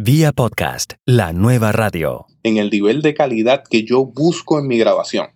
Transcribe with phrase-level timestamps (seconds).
[0.00, 2.26] Vía podcast, la nueva radio.
[2.44, 5.26] En el nivel de calidad que yo busco en mi grabación.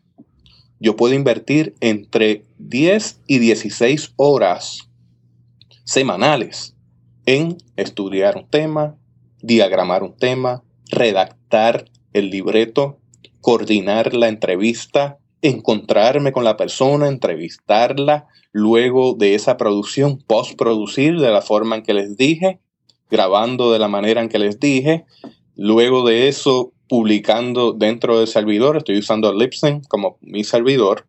[0.78, 4.88] Yo puedo invertir entre 10 y 16 horas
[5.82, 6.76] semanales
[7.26, 8.94] en estudiar un tema,
[9.40, 13.00] diagramar un tema, redactar el libreto,
[13.40, 21.42] coordinar la entrevista, encontrarme con la persona, entrevistarla, luego de esa producción, postproducir de la
[21.42, 22.60] forma en que les dije,
[23.12, 25.04] grabando de la manera en que les dije,
[25.54, 31.06] luego de eso publicando dentro del servidor, estoy usando Libsyn como mi servidor,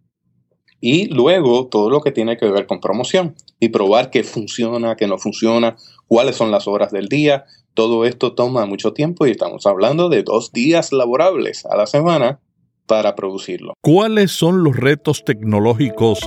[0.80, 5.08] y luego todo lo que tiene que ver con promoción y probar que funciona, que
[5.08, 5.78] no funciona,
[6.08, 7.46] cuáles son las horas del día.
[7.74, 12.42] Todo esto toma mucho tiempo y estamos hablando de dos días laborables a la semana
[12.86, 13.76] para producirlo.
[13.82, 16.20] ¿Cuáles son los retos tecnológicos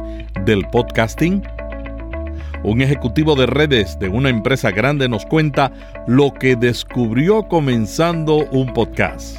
[0.47, 1.43] del podcasting?
[2.67, 5.71] Un ejecutivo de redes de una empresa grande nos cuenta
[6.09, 9.39] lo que descubrió comenzando un podcast.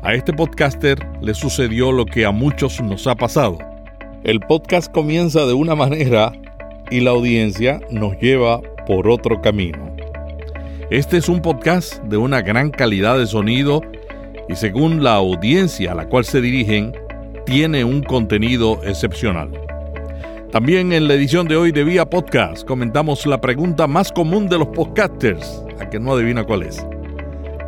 [0.00, 3.58] A este podcaster le sucedió lo que a muchos nos ha pasado.
[4.24, 6.32] El podcast comienza de una manera
[6.90, 9.94] y la audiencia nos lleva por otro camino.
[10.90, 13.82] Este es un podcast de una gran calidad de sonido
[14.48, 16.96] y según la audiencia a la cual se dirigen,
[17.44, 19.69] tiene un contenido excepcional.
[20.52, 24.58] También en la edición de hoy de Vía Podcast comentamos la pregunta más común de
[24.58, 26.84] los podcasters, a que no adivina cuál es.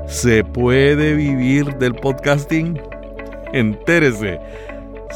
[0.08, 2.80] ¿Se puede vivir del podcasting?
[3.52, 4.40] Entérese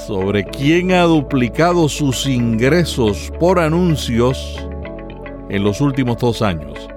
[0.06, 4.64] sobre quién ha duplicado sus ingresos por anuncios
[5.48, 6.88] en los últimos dos años.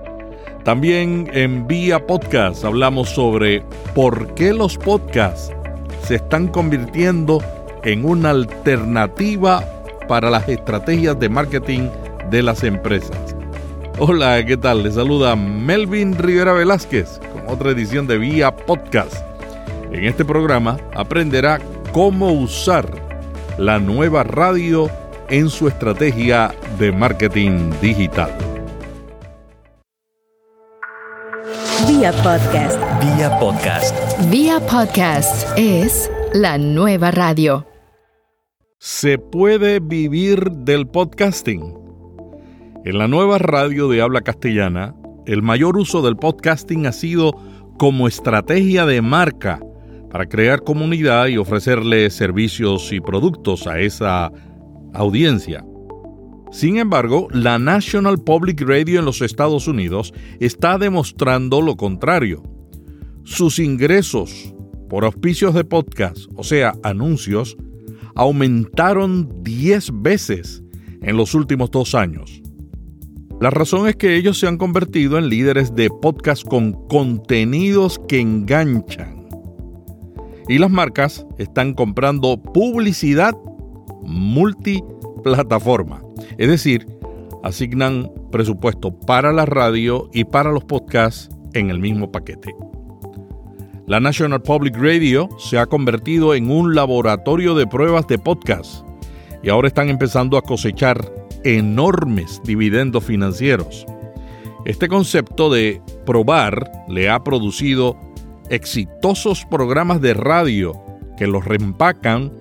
[0.63, 3.63] También en Vía Podcast hablamos sobre
[3.95, 5.51] por qué los podcasts
[6.03, 7.41] se están convirtiendo
[7.83, 9.63] en una alternativa
[10.09, 11.87] para las estrategias de marketing
[12.31, 13.35] de las empresas.
[13.99, 14.81] Hola, ¿qué tal?
[14.81, 19.13] Les saluda Melvin Rivera Velázquez con otra edición de Vía Podcast.
[19.91, 21.59] En este programa aprenderá
[21.93, 22.89] cómo usar
[23.59, 24.89] la nueva radio
[25.29, 28.31] en su estrategia de marketing digital.
[31.87, 32.79] Vía Podcast.
[32.99, 33.95] Vía podcast.
[34.31, 37.68] Vía Podcast es la nueva radio.
[38.81, 41.73] ¿Se puede vivir del podcasting?
[42.85, 44.95] En la nueva radio de habla castellana,
[45.25, 47.33] el mayor uso del podcasting ha sido
[47.77, 49.59] como estrategia de marca
[50.09, 54.31] para crear comunidad y ofrecerle servicios y productos a esa
[54.93, 55.65] audiencia.
[56.49, 62.43] Sin embargo, la National Public Radio en los Estados Unidos está demostrando lo contrario.
[63.25, 64.55] Sus ingresos
[64.89, 67.57] por auspicios de podcast, o sea, anuncios,
[68.19, 70.61] aumentaron 10 veces
[71.01, 72.41] en los últimos dos años.
[73.39, 78.19] La razón es que ellos se han convertido en líderes de podcast con contenidos que
[78.19, 79.25] enganchan.
[80.49, 83.33] Y las marcas están comprando publicidad
[84.01, 86.03] multiplataforma.
[86.37, 86.85] Es decir,
[87.41, 92.53] asignan presupuesto para la radio y para los podcasts en el mismo paquete.
[93.89, 98.85] La National Public Radio se ha convertido en un laboratorio de pruebas de podcast
[99.41, 101.11] y ahora están empezando a cosechar
[101.43, 103.87] enormes dividendos financieros.
[104.65, 107.97] Este concepto de probar le ha producido
[108.51, 110.79] exitosos programas de radio
[111.17, 112.31] que los reempacan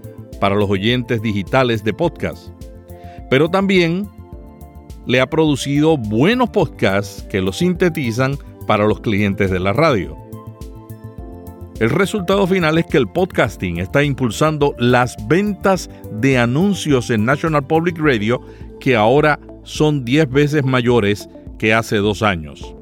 [0.42, 2.48] para los oyentes digitales de podcast.
[3.30, 4.06] Pero también
[5.06, 8.36] le ha producido buenos podcasts que los sintetizan
[8.66, 10.27] para los clientes de la radio.
[11.80, 15.88] El resultado final es que el podcasting está impulsando las ventas
[16.20, 18.40] de anuncios en National Public Radio
[18.80, 22.74] que ahora son 10 veces mayores que hace dos años.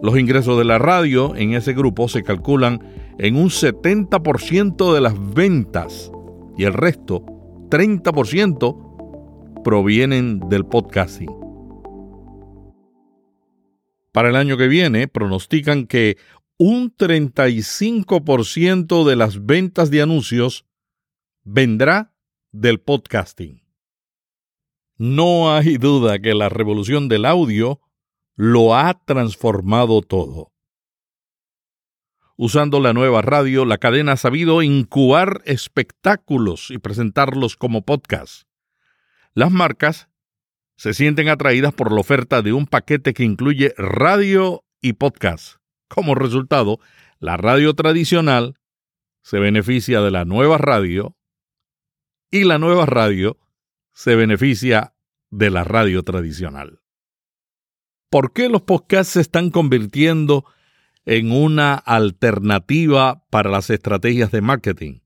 [0.00, 2.78] Los ingresos de la radio en ese grupo se calculan
[3.18, 6.12] en un 70% de las ventas
[6.56, 7.24] y el resto,
[7.70, 11.34] 30%, provienen del podcasting.
[14.12, 16.16] Para el año que viene, pronostican que
[16.56, 20.64] un 35% de las ventas de anuncios
[21.42, 22.14] vendrá
[22.52, 23.64] del podcasting.
[24.96, 27.80] No hay duda que la revolución del audio
[28.36, 30.52] lo ha transformado todo.
[32.36, 38.48] Usando la nueva radio, la cadena ha sabido incubar espectáculos y presentarlos como podcast.
[39.34, 40.08] Las marcas
[40.76, 45.63] se sienten atraídas por la oferta de un paquete que incluye radio y podcast.
[45.94, 46.80] Como resultado,
[47.20, 48.58] la radio tradicional
[49.22, 51.16] se beneficia de la nueva radio
[52.30, 53.38] y la nueva radio
[53.92, 54.94] se beneficia
[55.30, 56.80] de la radio tradicional.
[58.10, 60.44] ¿Por qué los podcasts se están convirtiendo
[61.06, 65.00] en una alternativa para las estrategias de marketing.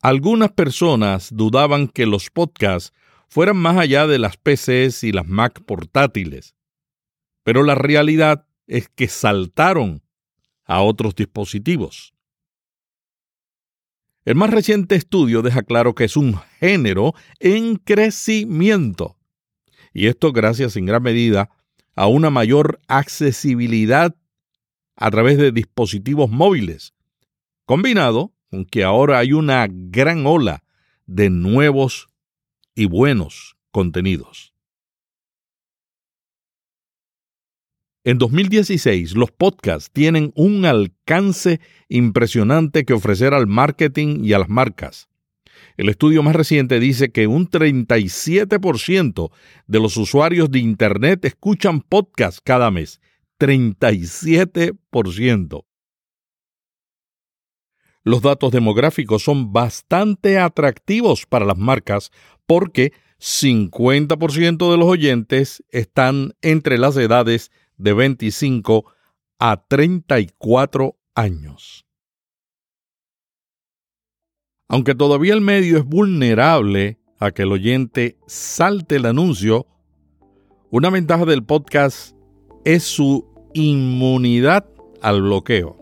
[0.00, 2.94] Algunas personas dudaban que los podcasts
[3.28, 6.54] fueran más allá de las PCs y las Mac portátiles,
[7.42, 10.00] pero la realidad es que saltaron
[10.64, 12.14] a otros dispositivos.
[14.24, 19.16] El más reciente estudio deja claro que es un género en crecimiento,
[19.92, 21.50] y esto gracias en gran medida
[21.96, 24.14] a una mayor accesibilidad
[24.94, 26.94] a través de dispositivos móviles,
[27.64, 30.62] combinado con que ahora hay una gran ola
[31.06, 32.08] de nuevos
[32.76, 34.49] y buenos contenidos.
[38.02, 44.48] En 2016, los podcasts tienen un alcance impresionante que ofrecer al marketing y a las
[44.48, 45.10] marcas.
[45.76, 49.30] El estudio más reciente dice que un 37%
[49.66, 53.02] de los usuarios de Internet escuchan podcasts cada mes.
[53.38, 55.66] 37%.
[58.02, 62.10] Los datos demográficos son bastante atractivos para las marcas
[62.46, 68.84] porque 50% de los oyentes están entre las edades de 25
[69.38, 71.86] a 34 años.
[74.68, 79.66] Aunque todavía el medio es vulnerable a que el oyente salte el anuncio,
[80.70, 82.14] una ventaja del podcast
[82.64, 84.66] es su inmunidad
[85.02, 85.76] al bloqueo.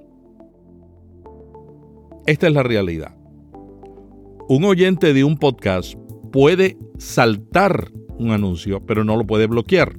[2.27, 3.17] Esta es la realidad.
[4.49, 5.95] Un oyente de un podcast
[6.33, 9.99] puede saltar un anuncio, pero no lo puede bloquear.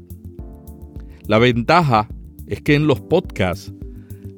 [1.29, 2.09] La ventaja
[2.47, 3.71] es que en los podcasts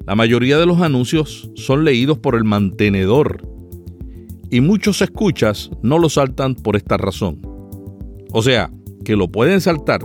[0.05, 3.47] la mayoría de los anuncios son leídos por el mantenedor
[4.49, 7.39] y muchos escuchas no lo saltan por esta razón.
[8.33, 8.71] O sea,
[9.05, 10.01] que lo pueden saltar,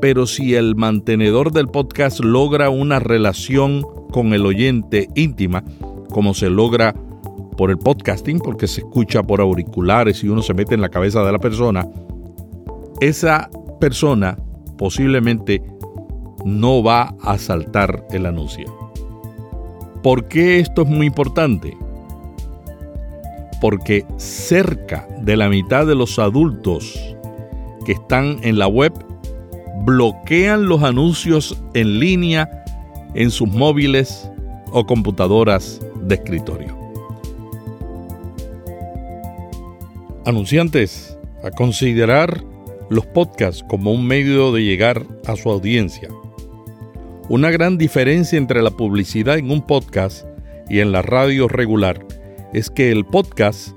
[0.00, 3.82] pero si el mantenedor del podcast logra una relación
[4.12, 5.64] con el oyente íntima,
[6.10, 6.94] como se logra
[7.56, 11.24] por el podcasting, porque se escucha por auriculares y uno se mete en la cabeza
[11.24, 11.88] de la persona,
[13.00, 13.50] esa
[13.80, 14.38] persona
[14.78, 15.62] posiblemente
[16.44, 18.66] no va a saltar el anuncio.
[20.02, 21.76] ¿Por qué esto es muy importante?
[23.64, 27.00] porque cerca de la mitad de los adultos
[27.86, 28.92] que están en la web
[29.86, 32.62] bloquean los anuncios en línea
[33.14, 34.30] en sus móviles
[34.70, 36.76] o computadoras de escritorio.
[40.26, 42.44] Anunciantes, a considerar
[42.90, 46.10] los podcasts como un medio de llegar a su audiencia.
[47.30, 50.26] Una gran diferencia entre la publicidad en un podcast
[50.68, 52.06] y en la radio regular
[52.52, 53.74] es que el podcast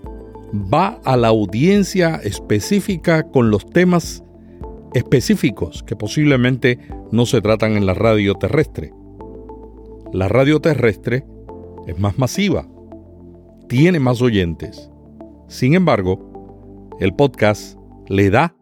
[0.53, 4.21] va a la audiencia específica con los temas
[4.93, 6.77] específicos que posiblemente
[7.11, 8.91] no se tratan en la radio terrestre.
[10.11, 11.25] La radio terrestre
[11.87, 12.67] es más masiva,
[13.69, 14.89] tiene más oyentes.
[15.47, 17.79] Sin embargo, el podcast
[18.09, 18.57] le da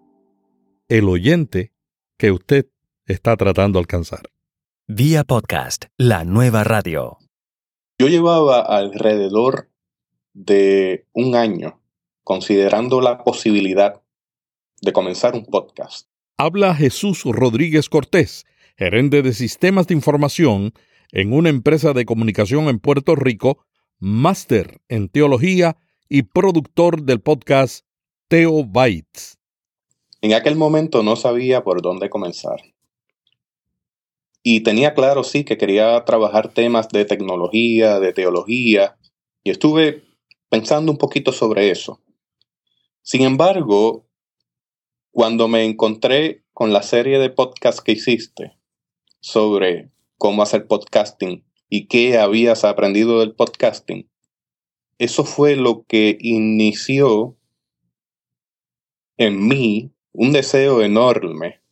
[0.90, 1.72] el oyente
[2.18, 2.68] que usted
[3.08, 4.35] está tratando de alcanzar.
[4.88, 7.18] Vía podcast, la nueva radio.
[7.98, 9.72] Yo llevaba alrededor
[10.34, 11.82] de un año
[12.24, 14.04] considerando la posibilidad
[14.84, 16.08] de comenzar un podcast.
[16.38, 18.46] Habla Jesús Rodríguez Cortés,
[18.78, 20.72] gerente de sistemas de información
[21.12, 23.66] en una empresa de comunicación en Puerto Rico,
[23.98, 25.78] máster en teología
[26.10, 27.88] y productor del podcast
[28.28, 29.40] Teo Bytes.
[30.22, 32.75] En aquel momento no sabía por dónde comenzar.
[34.48, 38.96] Y tenía claro, sí, que quería trabajar temas de tecnología, de teología,
[39.44, 40.04] y estuve
[40.50, 42.00] pensando un poquito sobre eso.
[43.02, 44.08] Sin embargo,
[45.10, 48.56] cuando me encontré con la serie de podcasts que hiciste
[49.20, 54.08] sobre cómo hacer podcasting y qué habías aprendido del podcasting,
[55.00, 57.36] eso fue lo que inició
[59.18, 61.65] en mí un deseo enorme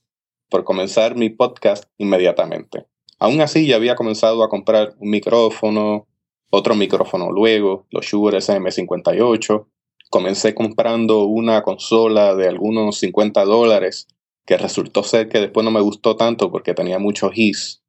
[0.53, 2.85] por comenzar mi podcast inmediatamente.
[3.17, 6.05] Aún así, ya había comenzado a comprar un micrófono,
[6.51, 9.65] otro micrófono luego, los Shure SM58.
[10.11, 14.05] Comencé comprando una consola de algunos 50 dólares,
[14.45, 17.81] que resultó ser que después no me gustó tanto porque tenía mucho hiss.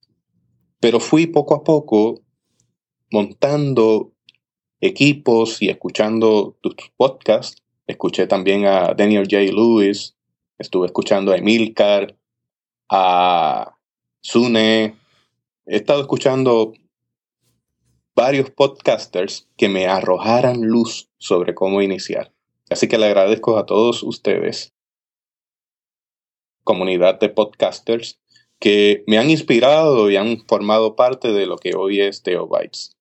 [0.81, 2.23] Pero fui poco a poco
[3.11, 4.13] montando
[4.81, 7.63] equipos y escuchando tus podcasts.
[7.87, 9.53] Escuché también a Daniel J.
[9.53, 10.17] Lewis,
[10.59, 12.17] estuve escuchando a Emilcar,
[12.97, 13.77] a
[14.23, 14.97] Sune.
[15.67, 16.73] He estado escuchando
[18.15, 22.33] varios podcasters que me arrojaran luz sobre cómo iniciar.
[22.71, 24.73] Así que le agradezco a todos ustedes,
[26.63, 28.21] comunidad de podcasters,
[28.61, 32.97] que me han inspirado y han formado parte de lo que hoy es Teobytes.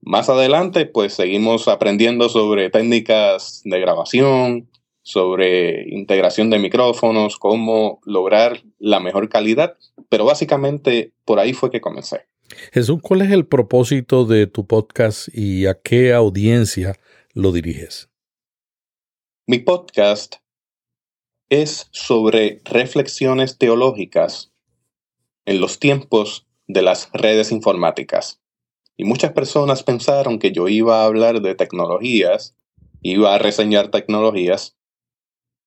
[0.00, 4.70] Más adelante, pues seguimos aprendiendo sobre técnicas de grabación,
[5.04, 9.76] sobre integración de micrófonos, cómo lograr la mejor calidad,
[10.08, 12.26] pero básicamente por ahí fue que comencé.
[12.72, 16.98] Jesús, ¿cuál es el propósito de tu podcast y a qué audiencia
[17.34, 18.10] lo diriges?
[19.46, 20.36] Mi podcast
[21.50, 24.52] es sobre reflexiones teológicas
[25.44, 28.40] en los tiempos de las redes informáticas.
[28.96, 32.56] Y muchas personas pensaron que yo iba a hablar de tecnologías,
[33.02, 34.78] iba a reseñar tecnologías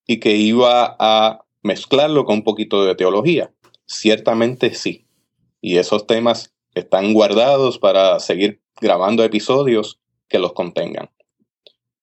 [0.08, 3.54] y que iba a mezclarlo con un poquito de teología.
[3.86, 5.06] Ciertamente sí.
[5.62, 10.00] Y esos temas están guardados para seguir grabando episodios
[10.30, 11.10] que los contengan.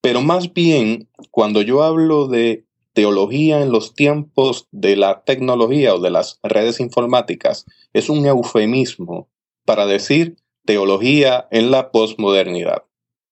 [0.00, 6.00] Pero más bien, cuando yo hablo de teología en los tiempos de la tecnología o
[6.00, 9.28] de las redes informáticas, es un eufemismo
[9.64, 12.84] para decir teología en la posmodernidad.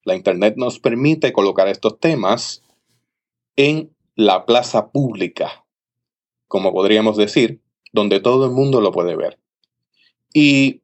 [0.04, 2.62] La Internet nos permite colocar estos temas
[3.56, 5.64] en la plaza pública,
[6.48, 9.38] como podríamos decir, donde todo el mundo lo puede ver.
[10.32, 10.82] Y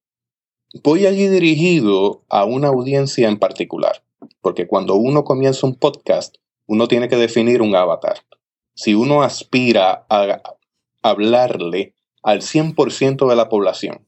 [0.83, 4.03] voy allí dirigido a una audiencia en particular,
[4.41, 8.19] porque cuando uno comienza un podcast, uno tiene que definir un avatar.
[8.75, 10.43] Si uno aspira a
[11.03, 14.07] hablarle al 100% de la población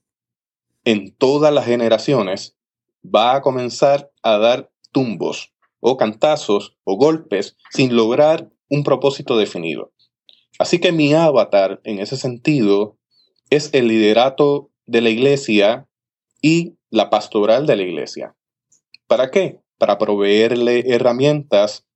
[0.84, 2.56] en todas las generaciones,
[3.04, 9.92] va a comenzar a dar tumbos o cantazos o golpes sin lograr un propósito definido.
[10.58, 12.96] Así que mi avatar en ese sentido
[13.50, 15.88] es el liderato de la iglesia
[16.40, 18.36] y la pastoral de la iglesia.
[19.06, 19.60] ¿Para qué?
[19.78, 21.86] Para proveerle herramientas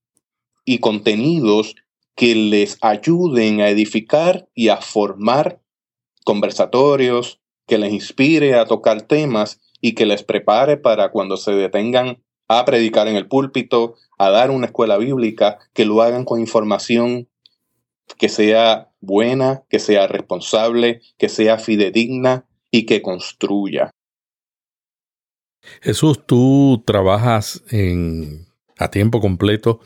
[0.64, 1.76] y contenidos
[2.16, 5.60] que les ayuden a edificar y a formar
[6.24, 12.22] conversatorios, que les inspire a tocar temas y que les prepare para cuando se detengan
[12.48, 17.28] a predicar en el púlpito, a dar una escuela bíblica, que lo hagan con información
[18.18, 23.90] que sea buena, que sea responsable, que sea fidedigna y que construya.
[25.80, 28.46] Jesús, tú trabajas en,
[28.78, 29.80] a tiempo completo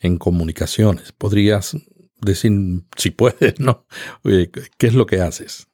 [0.00, 1.12] en comunicaciones.
[1.12, 1.76] ¿Podrías
[2.20, 2.52] decir,
[2.96, 3.86] si puedes, no?
[4.22, 5.68] ¿Qué es lo que haces?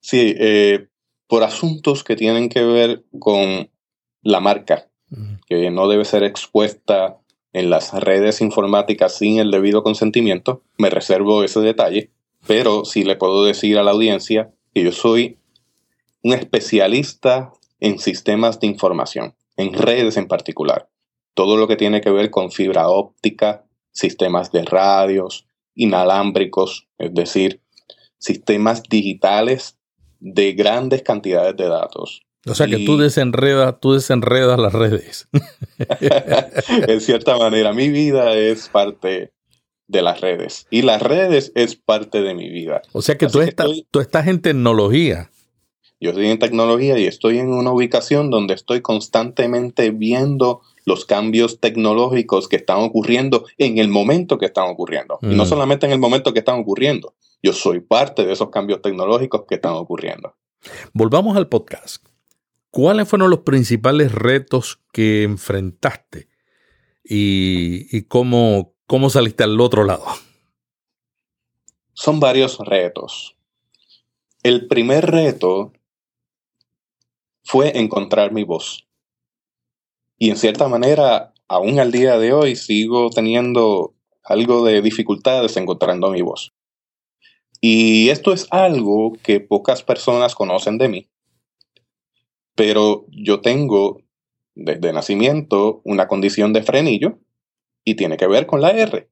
[0.00, 0.88] Sí, eh,
[1.26, 3.70] por asuntos que tienen que ver con
[4.22, 4.90] la marca,
[5.46, 7.18] que no debe ser expuesta
[7.52, 12.10] en las redes informáticas sin el debido consentimiento, me reservo ese detalle,
[12.46, 15.38] pero sí le puedo decir a la audiencia que yo soy
[16.22, 20.88] un especialista en sistemas de información, en redes en particular.
[21.34, 27.62] Todo lo que tiene que ver con fibra óptica, sistemas de radios, inalámbricos, es decir,
[28.18, 29.78] sistemas digitales
[30.20, 32.26] de grandes cantidades de datos.
[32.46, 35.28] O sea que tú desenredas, tú desenredas las redes.
[36.88, 39.32] en cierta manera, mi vida es parte
[39.88, 42.82] de las redes y las redes es parte de mi vida.
[42.92, 45.30] O sea que, tú, estás, tú estás en tecnología.
[46.00, 51.58] Yo estoy en tecnología y estoy en una ubicación donde estoy constantemente viendo los cambios
[51.58, 55.18] tecnológicos que están ocurriendo en el momento que están ocurriendo.
[55.22, 55.46] Y no mm.
[55.46, 57.14] solamente en el momento que están ocurriendo.
[57.42, 60.36] Yo soy parte de esos cambios tecnológicos que están ocurriendo.
[60.92, 62.07] Volvamos al podcast.
[62.80, 66.28] ¿Cuáles fueron los principales retos que enfrentaste
[67.02, 70.04] y, cómo, cómo saliste al otro lado?
[71.92, 73.36] Son varios retos.
[74.44, 75.72] El primer reto
[77.42, 78.86] fue encontrar mi voz.
[80.16, 86.12] Y en cierta manera, aún al día de hoy, sigo teniendo algo de dificultades encontrando
[86.12, 86.52] mi voz.
[87.60, 91.08] Y esto es algo que pocas personas conocen de mí,
[92.58, 94.02] pero yo tengo
[94.56, 97.20] desde nacimiento una condición de frenillo
[97.84, 99.08] y tiene que ver con la R.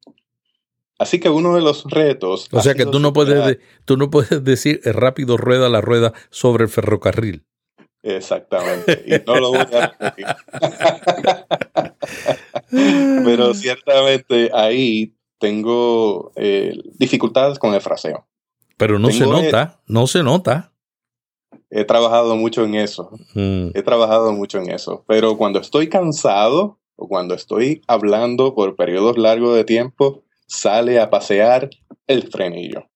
[0.98, 2.48] Así que uno de los retos...
[2.50, 6.64] O sea que tú no, puedes tú no puedes decir rápido rueda la rueda sobre
[6.64, 7.44] el ferrocarril.
[8.02, 9.04] Exactamente.
[9.06, 10.26] Y no lo voy a repetir.
[13.24, 18.26] Pero ciertamente ahí tengo eh, dificultades con el fraseo.
[18.76, 20.72] Pero no se nota, no se nota.
[21.70, 23.10] He trabajado mucho en eso.
[23.34, 23.68] Mm.
[23.74, 25.04] He trabajado mucho en eso.
[25.06, 31.10] Pero cuando estoy cansado o cuando estoy hablando por periodos largos de tiempo, sale a
[31.10, 31.70] pasear
[32.06, 32.88] el frenillo.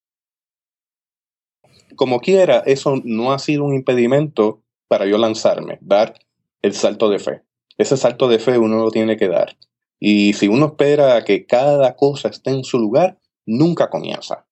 [1.95, 6.19] Como quiera, eso no ha sido un impedimento para yo lanzarme, dar
[6.61, 7.41] el salto de fe.
[7.77, 9.57] Ese salto de fe uno lo tiene que dar.
[9.99, 14.47] Y si uno espera que cada cosa esté en su lugar, nunca comienza.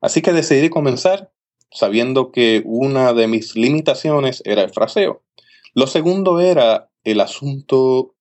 [0.00, 1.32] Así que decidí comenzar
[1.70, 5.22] sabiendo que una de mis limitaciones era el fraseo.
[5.74, 8.14] Lo segundo era el asunto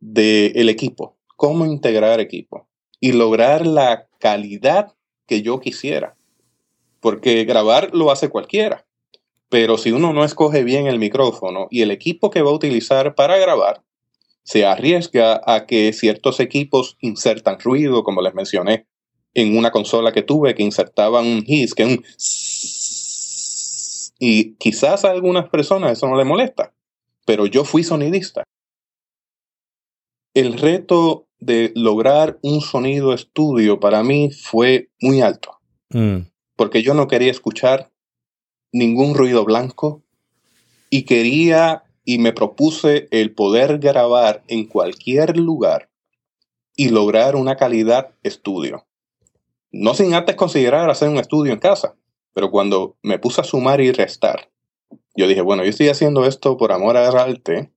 [0.00, 2.68] del equipo, cómo integrar equipo
[3.00, 4.94] y lograr la calidad
[5.26, 6.16] que yo quisiera.
[7.00, 8.86] Porque grabar lo hace cualquiera.
[9.48, 13.14] Pero si uno no escoge bien el micrófono y el equipo que va a utilizar
[13.14, 13.82] para grabar,
[14.42, 18.86] se arriesga a que ciertos equipos insertan ruido, como les mencioné,
[19.34, 22.04] en una consola que tuve que insertaban un hiss, que un
[24.18, 26.74] y quizás a algunas personas eso no les molesta,
[27.24, 28.44] pero yo fui sonidista.
[30.34, 35.58] El reto de lograr un sonido estudio para mí fue muy alto,
[35.90, 36.18] mm.
[36.56, 37.90] porque yo no quería escuchar
[38.72, 40.02] ningún ruido blanco
[40.90, 45.90] y quería y me propuse el poder grabar en cualquier lugar
[46.74, 48.86] y lograr una calidad estudio.
[49.70, 51.97] No sin antes considerar hacer un estudio en casa,
[52.38, 54.48] pero cuando me puse a sumar y restar,
[55.16, 57.72] yo dije, bueno, yo estoy haciendo esto por amor al arte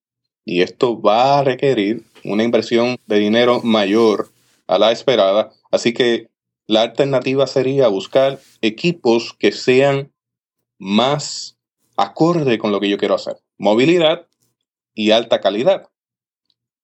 [0.46, 4.30] y esto va a requerir una inversión de dinero mayor
[4.68, 6.30] a la esperada, así que
[6.68, 10.13] la alternativa sería buscar equipos que sean
[10.77, 11.58] más
[11.98, 13.38] acorde con lo que yo quiero hacer.
[13.58, 14.27] Movilidad
[14.94, 15.89] y alta calidad.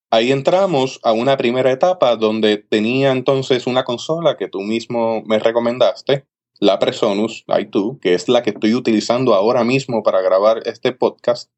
[0.09, 5.37] Ahí entramos a una primera etapa donde tenía entonces una consola que tú mismo me
[5.37, 6.25] recomendaste,
[6.59, 11.51] la Presonus i2, que es la que estoy utilizando ahora mismo para grabar este podcast,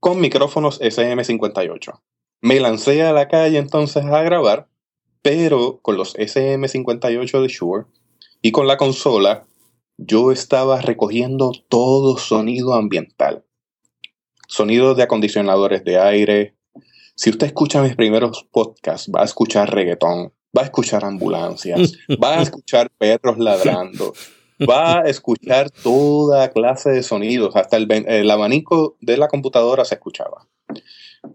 [0.00, 2.00] con micrófonos SM58.
[2.40, 4.68] Me lancé a la calle entonces a grabar,
[5.22, 7.86] pero con los SM58 de Shure
[8.40, 9.46] y con la consola,
[9.98, 13.44] yo estaba recogiendo todo sonido ambiental.
[14.46, 16.56] Sonidos de acondicionadores de aire,
[17.16, 22.38] si usted escucha mis primeros podcasts, va a escuchar reggaetón, va a escuchar ambulancias, va
[22.38, 24.14] a escuchar perros ladrando,
[24.68, 30.46] va a escuchar toda clase de sonidos, hasta el, abanico de la computadora se escuchaba.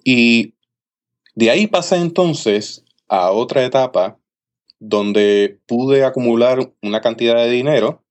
[0.04, 0.56] Y
[1.36, 4.18] de ahí pasé entonces a otra etapa
[4.79, 8.03] donde pude acumular una cantidad de dinero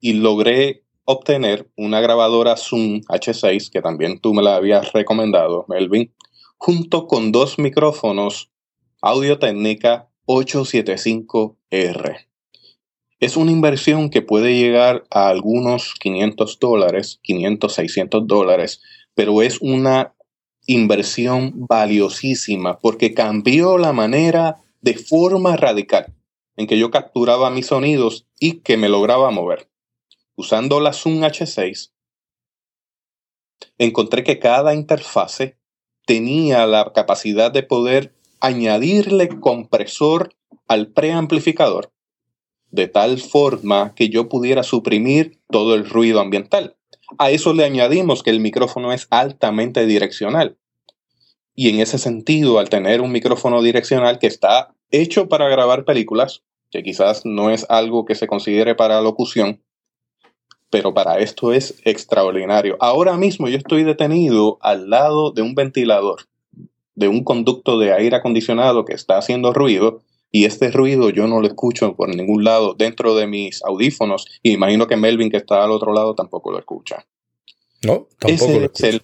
[0.00, 6.12] y logré obtener una grabadora Zoom H6, que también tú me la habías recomendado, Melvin,
[6.56, 8.49] junto con dos micrófonos
[9.02, 12.28] Audio Técnica 875R.
[13.18, 18.82] Es una inversión que puede llegar a algunos 500 dólares, 500, 600 dólares,
[19.14, 20.14] pero es una
[20.66, 26.14] inversión valiosísima porque cambió la manera de forma radical
[26.56, 29.70] en que yo capturaba mis sonidos y que me lograba mover.
[30.36, 31.90] Usando la Zoom H6,
[33.78, 35.56] encontré que cada interfase
[36.04, 40.34] tenía la capacidad de poder añadirle compresor
[40.66, 41.92] al preamplificador
[42.70, 46.76] de tal forma que yo pudiera suprimir todo el ruido ambiental.
[47.18, 50.58] A eso le añadimos que el micrófono es altamente direccional.
[51.54, 56.44] Y en ese sentido, al tener un micrófono direccional que está hecho para grabar películas,
[56.70, 59.62] que quizás no es algo que se considere para locución,
[60.70, 62.76] pero para esto es extraordinario.
[62.78, 66.28] Ahora mismo yo estoy detenido al lado de un ventilador,
[66.94, 71.40] de un conducto de aire acondicionado que está haciendo ruido y este ruido yo no
[71.40, 75.64] lo escucho por ningún lado dentro de mis audífonos y imagino que Melvin que está
[75.64, 77.06] al otro lado tampoco lo escucha.
[77.82, 78.88] No, tampoco ese, lo escucha.
[78.88, 79.02] Es el,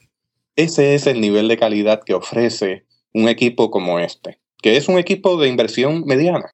[0.57, 4.99] ese es el nivel de calidad que ofrece un equipo como este, que es un
[4.99, 6.51] equipo de inversión mediana.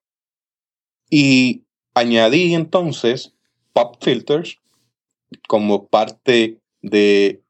[1.09, 3.33] Y añadí entonces
[3.73, 4.59] pop filters
[5.47, 7.43] como parte de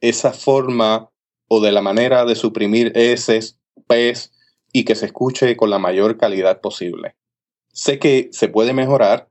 [0.00, 1.10] esa forma
[1.48, 4.32] o de la manera de suprimir S, P's
[4.72, 7.16] y que se escuche con la mayor calidad posible.
[7.72, 9.28] Sé que se puede mejorar,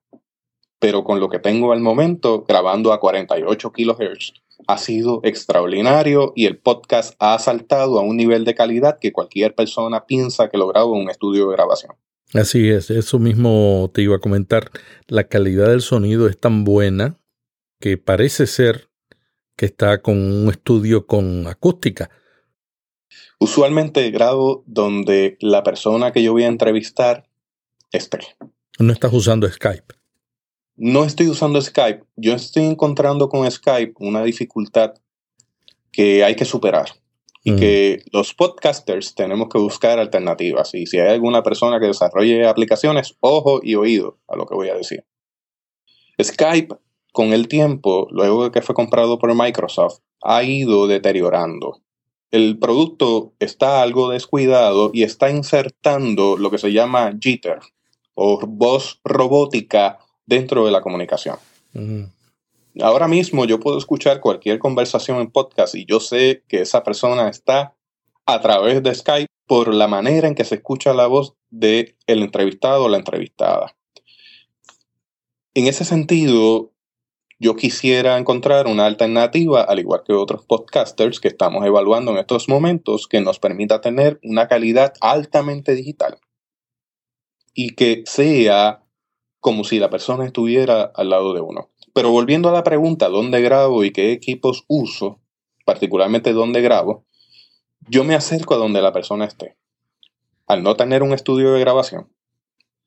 [0.80, 4.34] pero con lo que tengo al momento, grabando a 48 kHz,
[4.68, 9.56] ha sido extraordinario y el podcast ha saltado a un nivel de calidad que cualquier
[9.56, 11.96] persona piensa que lo en un estudio de grabación.
[12.34, 14.72] Así es, eso mismo te iba a comentar.
[15.08, 17.20] La calidad del sonido es tan buena
[17.80, 18.90] que parece ser
[19.56, 22.10] que está con un estudio con acústica.
[23.40, 27.28] Usualmente grabo donde la persona que yo voy a entrevistar
[27.92, 28.20] esté.
[28.80, 29.94] No estás usando Skype.
[30.76, 32.04] No estoy usando Skype.
[32.16, 34.94] Yo estoy encontrando con Skype una dificultad
[35.92, 36.90] que hay que superar
[37.44, 37.56] y mm.
[37.58, 40.74] que los podcasters tenemos que buscar alternativas.
[40.74, 44.70] Y si hay alguna persona que desarrolle aplicaciones, ojo y oído a lo que voy
[44.70, 45.06] a decir.
[46.22, 46.76] Skype
[47.14, 51.80] con el tiempo, luego de que fue comprado por Microsoft, ha ido deteriorando.
[52.32, 57.60] El producto está algo descuidado y está insertando lo que se llama jitter
[58.16, 61.38] o voz robótica dentro de la comunicación.
[62.82, 67.30] Ahora mismo yo puedo escuchar cualquier conversación en podcast y yo sé que esa persona
[67.30, 67.76] está
[68.26, 72.24] a través de Skype por la manera en que se escucha la voz del el
[72.24, 73.76] entrevistado o la entrevistada.
[75.54, 76.73] En ese sentido,
[77.44, 82.48] yo quisiera encontrar una alternativa, al igual que otros podcasters que estamos evaluando en estos
[82.48, 86.20] momentos, que nos permita tener una calidad altamente digital
[87.54, 88.86] y que sea
[89.42, 91.70] como si la persona estuviera al lado de uno.
[91.94, 95.20] Pero volviendo a la pregunta, ¿dónde grabo y qué equipos uso?
[95.66, 97.04] Particularmente dónde grabo,
[97.90, 99.58] yo me acerco a donde la persona esté.
[100.48, 102.08] Al no tener un estudio de grabación,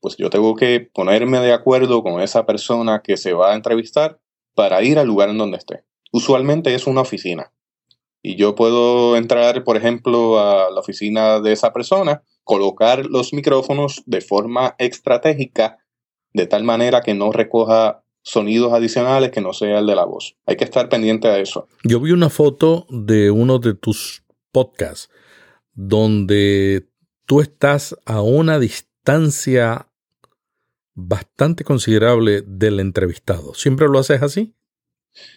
[0.01, 4.19] pues yo tengo que ponerme de acuerdo con esa persona que se va a entrevistar
[4.57, 5.85] para ir al lugar en donde esté.
[6.11, 7.53] Usualmente es una oficina.
[8.23, 14.03] Y yo puedo entrar, por ejemplo, a la oficina de esa persona, colocar los micrófonos
[14.07, 15.79] de forma estratégica,
[16.33, 20.37] de tal manera que no recoja sonidos adicionales que no sea el de la voz.
[20.47, 21.69] Hay que estar pendiente a eso.
[21.85, 25.11] Yo vi una foto de uno de tus podcasts
[25.75, 26.89] donde
[27.27, 29.86] tú estás a una distancia
[30.97, 33.55] bastante considerable del entrevistado.
[33.55, 34.55] ¿Siempre lo haces así?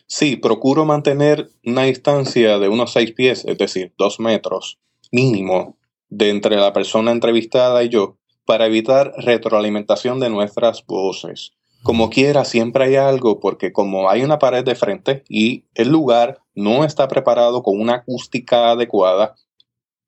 [0.08, 4.80] Sí, procuro mantener una distancia de unos seis pies, es decir, dos metros
[5.12, 5.78] mínimo,
[6.10, 11.52] de entre la persona entrevistada y yo, para evitar retroalimentación de nuestras voces.
[11.84, 16.40] Como quiera, siempre hay algo, porque como hay una pared de frente y el lugar
[16.56, 19.36] no está preparado con una acústica adecuada,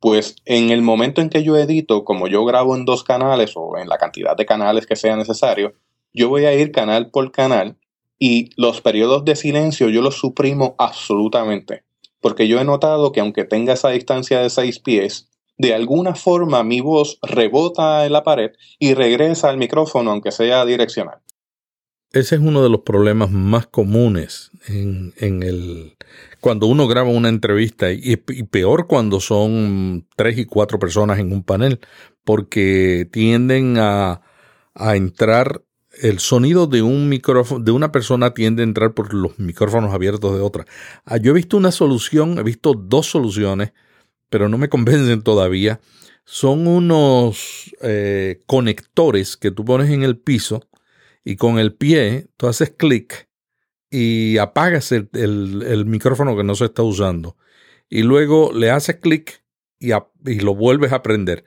[0.02, 3.78] pues en el momento en que yo edito, como yo grabo en dos canales o
[3.78, 5.76] en la cantidad de canales que sea necesario,
[6.12, 7.78] yo voy a ir canal por canal
[8.18, 11.84] y los periodos de silencio yo los suprimo absolutamente.
[12.20, 16.64] Porque yo he notado que aunque tenga esa distancia de seis pies, de alguna forma
[16.64, 21.20] mi voz rebota en la pared y regresa al micrófono aunque sea direccional.
[22.12, 25.96] Ese es uno de los problemas más comunes en, el
[26.42, 31.44] cuando uno graba una entrevista y, peor cuando son tres y cuatro personas en un
[31.44, 31.80] panel,
[32.26, 34.22] porque tienden a,
[34.76, 35.64] entrar
[36.02, 40.34] el sonido de un micrófono, de una persona tiende a entrar por los micrófonos abiertos
[40.34, 40.66] de otra.
[41.06, 43.74] Ah, yo he visto una solución, he visto dos soluciones,
[44.30, 45.80] pero no me convencen todavía.
[46.26, 50.68] Son unos eh, conectores que tú pones en el piso
[51.24, 53.31] y con el pie tú haces clic
[53.92, 57.38] y apagas el, micrófono que no se está usando.
[57.90, 59.44] Y luego le haces clic
[59.80, 61.44] y, y, lo vuelves a prender.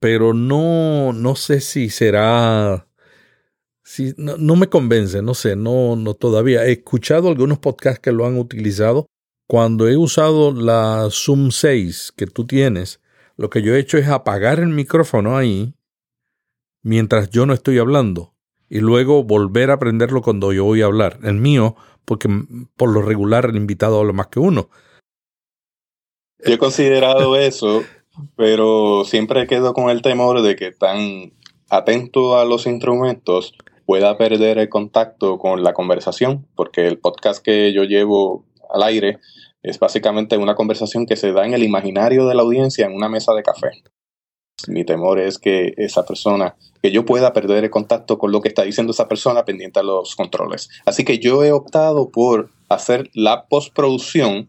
[0.00, 2.88] Pero no, no sé si será...
[3.82, 6.64] Si, no, no, me convence, no sé, no, no todavía.
[6.64, 9.06] He escuchado algunos podcasts que lo han utilizado.
[9.46, 13.02] Cuando he usado la Zoom 6 que tú tienes,
[13.36, 15.74] lo que yo he hecho es apagar el micrófono ahí
[16.82, 18.33] mientras yo no estoy hablando
[18.74, 21.20] y luego volver a aprenderlo cuando yo voy a hablar.
[21.22, 22.28] El mío, porque
[22.76, 24.68] por lo regular el invitado habla más que uno.
[26.44, 27.84] Yo he considerado eso,
[28.34, 31.34] pero siempre quedo con el temor de que tan
[31.70, 33.54] atento a los instrumentos
[33.86, 39.20] pueda perder el contacto con la conversación, porque el podcast que yo llevo al aire
[39.62, 43.08] es básicamente una conversación que se da en el imaginario de la audiencia en una
[43.08, 43.70] mesa de café.
[44.68, 48.48] Mi temor es que esa persona, que yo pueda perder el contacto con lo que
[48.48, 50.70] está diciendo esa persona pendiente a los controles.
[50.86, 54.48] Así que yo he optado por hacer la postproducción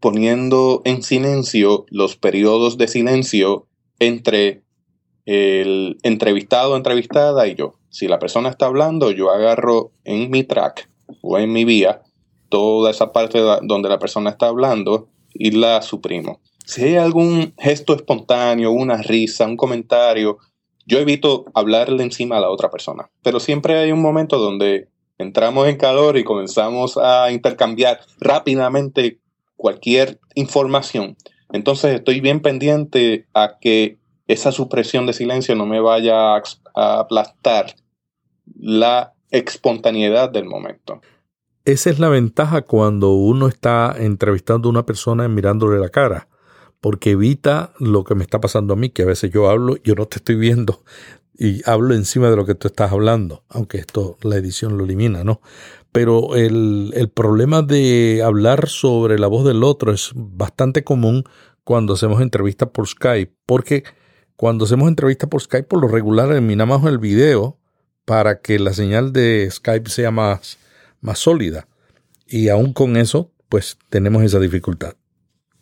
[0.00, 3.66] poniendo en silencio los periodos de silencio
[3.98, 4.62] entre
[5.24, 7.74] el entrevistado entrevistada y yo.
[7.90, 10.88] Si la persona está hablando, yo agarro en mi track
[11.22, 12.02] o en mi vía
[12.48, 16.40] toda esa parte donde la persona está hablando y la suprimo.
[16.66, 20.38] Si hay algún gesto espontáneo, una risa, un comentario,
[20.84, 23.08] yo evito hablarle encima a la otra persona.
[23.22, 29.20] Pero siempre hay un momento donde entramos en calor y comenzamos a intercambiar rápidamente
[29.54, 31.16] cualquier información.
[31.52, 37.76] Entonces estoy bien pendiente a que esa supresión de silencio no me vaya a aplastar
[38.58, 41.00] la espontaneidad del momento.
[41.64, 46.26] Esa es la ventaja cuando uno está entrevistando a una persona mirándole la cara
[46.80, 49.94] porque evita lo que me está pasando a mí, que a veces yo hablo, yo
[49.94, 50.82] no te estoy viendo
[51.38, 55.24] y hablo encima de lo que tú estás hablando, aunque esto la edición lo elimina,
[55.24, 55.40] ¿no?
[55.92, 61.24] Pero el, el problema de hablar sobre la voz del otro es bastante común
[61.64, 63.84] cuando hacemos entrevistas por Skype, porque
[64.36, 67.58] cuando hacemos entrevistas por Skype, por lo regular eliminamos el video
[68.04, 70.58] para que la señal de Skype sea más,
[71.00, 71.66] más sólida.
[72.26, 74.94] Y aún con eso, pues tenemos esa dificultad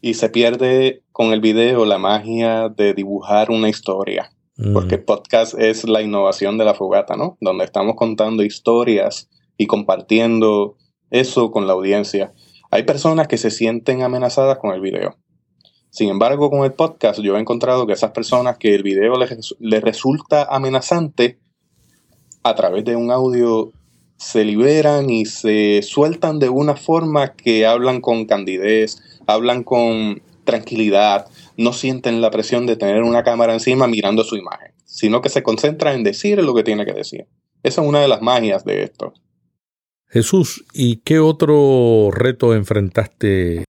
[0.05, 4.33] y se pierde con el video la magia de dibujar una historia.
[4.73, 7.39] porque podcast es la innovación de la fogata, ¿no?
[7.41, 10.77] Donde estamos contando historias y compartiendo
[11.11, 12.35] eso con la audiencia.
[12.73, 15.17] Hay personas que se sienten amenazadas con el video.
[15.91, 19.55] Sin embargo, con el podcast yo he encontrado que esas personas que el video les,
[19.61, 21.39] les resulta amenazante,
[22.43, 23.71] a través de un audio
[24.17, 31.27] se liberan y se sueltan de una forma que hablan con candidez, hablan con tranquilidad,
[31.57, 35.43] no sienten la presión de tener una cámara encima mirando su imagen, sino que se
[35.43, 37.27] concentra en decir lo que tiene que decir.
[37.63, 39.15] Esa es una de las magias de esto.
[40.07, 43.65] Jesús, ¿y qué otro reto enfrentaste?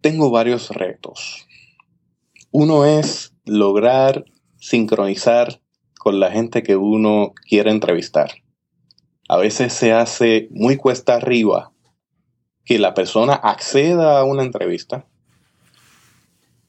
[0.00, 1.46] Tengo varios retos.
[2.50, 4.26] Uno es lograr
[4.58, 5.60] sincronizar
[5.98, 8.30] con la gente que uno quiere entrevistar.
[9.28, 11.72] A veces se hace muy cuesta arriba
[12.64, 15.06] que la persona acceda a una entrevista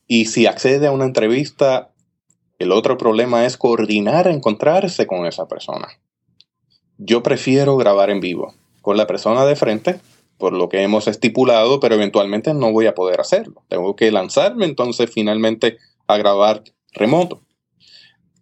[0.08, 1.92] y si accede a una entrevista,
[2.60, 5.88] el otro problema es coordinar, encontrarse con esa persona.
[6.98, 10.00] Yo prefiero grabar en vivo con la persona de frente,
[10.38, 13.64] por lo que hemos estipulado, pero eventualmente no voy a poder hacerlo.
[13.68, 16.64] Tengo que lanzarme entonces finalmente a grabar
[16.94, 17.42] remoto.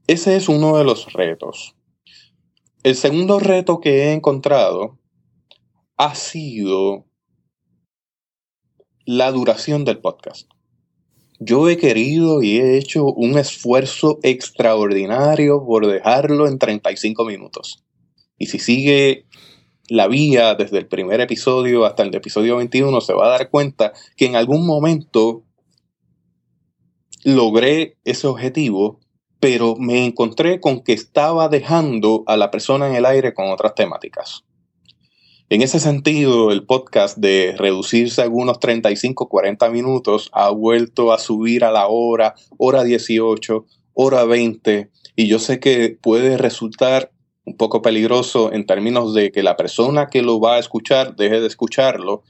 [0.06, 1.76] Ese es uno de los retos.
[2.84, 5.00] El segundo reto que he encontrado
[5.96, 7.06] ha sido
[9.06, 10.53] la duración del podcast.
[11.46, 17.84] Yo he querido y he hecho un esfuerzo extraordinario por dejarlo en 35 minutos.
[18.38, 19.26] Y si sigue
[19.90, 23.92] la vía desde el primer episodio hasta el episodio 21, se va a dar cuenta
[24.16, 25.44] que en algún momento
[27.26, 29.02] logré ese objetivo,
[29.42, 33.76] pero me encontré con que estaba dejando a la persona en el aire con otras
[33.76, 34.46] temáticas.
[35.54, 41.20] En ese sentido, el podcast de reducirse a algunos 35, 40 minutos ha vuelto a
[41.20, 43.64] subir a la hora, hora 18,
[43.94, 47.12] hora 20, y yo sé que puede resultar
[47.46, 51.40] un poco peligroso en términos de que la persona que lo va a escuchar deje
[51.40, 52.24] de escucharlo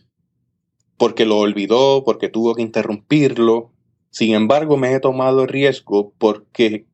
[0.98, 3.72] porque lo olvidó, porque tuvo que interrumpirlo.
[4.10, 6.88] Sin embargo, me he tomado el riesgo porque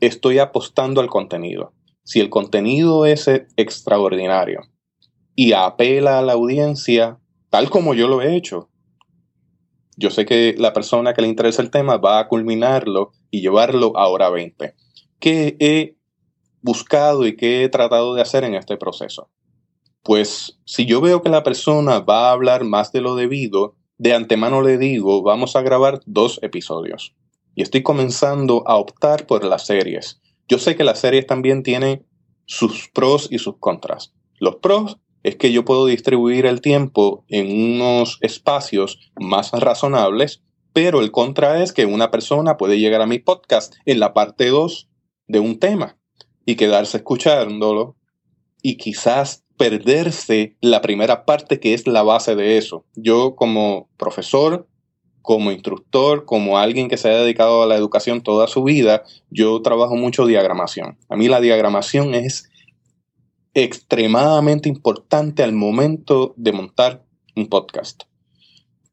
[0.00, 1.72] estoy apostando al contenido.
[2.04, 4.60] Si el contenido es extraordinario,
[5.36, 7.20] y apela a la audiencia
[7.50, 8.70] tal como yo lo he hecho.
[9.96, 13.96] Yo sé que la persona que le interesa el tema va a culminarlo y llevarlo
[13.96, 14.74] a hora 20.
[15.20, 15.96] ¿Qué he
[16.60, 19.30] buscado y qué he tratado de hacer en este proceso?
[20.02, 24.14] Pues si yo veo que la persona va a hablar más de lo debido, de
[24.14, 27.14] antemano le digo, vamos a grabar dos episodios.
[27.54, 30.20] Y estoy comenzando a optar por las series.
[30.48, 32.06] Yo sé que las series también tienen
[32.44, 34.14] sus pros y sus contras.
[34.38, 41.00] Los pros es que yo puedo distribuir el tiempo en unos espacios más razonables, pero
[41.00, 44.88] el contra es que una persona puede llegar a mi podcast en la parte 2
[45.26, 45.96] de un tema
[46.44, 47.96] y quedarse escuchándolo
[48.62, 52.84] y quizás perderse la primera parte que es la base de eso.
[52.94, 54.68] Yo como profesor,
[55.22, 59.60] como instructor, como alguien que se ha dedicado a la educación toda su vida, yo
[59.60, 60.98] trabajo mucho diagramación.
[61.08, 62.48] A mí la diagramación es
[63.56, 68.02] extremadamente importante al momento de montar un podcast.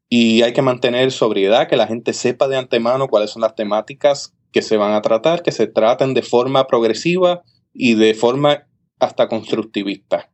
[0.08, 4.34] Y hay que mantener sobriedad, que la gente sepa de antemano cuáles son las temáticas
[4.52, 7.42] que se van a tratar, que se traten de forma progresiva
[7.74, 8.66] y de forma
[9.00, 10.30] hasta constructivista.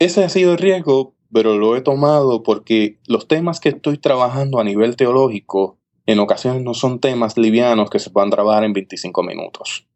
[0.00, 4.58] Ese ha sido el riesgo, pero lo he tomado porque los temas que estoy trabajando
[4.58, 9.22] a nivel teológico en ocasiones no son temas livianos que se puedan trabajar en 25
[9.22, 9.87] minutos.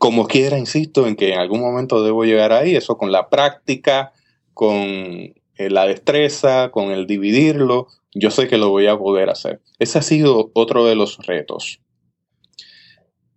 [0.00, 4.14] Como quiera, insisto en que en algún momento debo llegar ahí, eso con la práctica,
[4.54, 5.34] con eh,
[5.68, 9.60] la destreza, con el dividirlo, yo sé que lo voy a poder hacer.
[9.78, 11.82] Ese ha sido otro de los retos.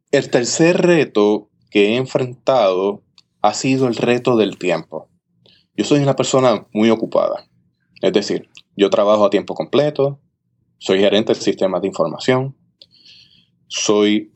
[0.10, 3.04] El tercer reto que he enfrentado
[3.41, 5.10] ha sido el reto del tiempo.
[5.76, 7.45] Yo soy una persona muy ocupada.
[8.02, 8.47] Es decir,
[8.78, 10.21] yo trabajo a tiempo completo,
[10.78, 12.56] soy gerente de sistemas de información,
[13.67, 14.33] soy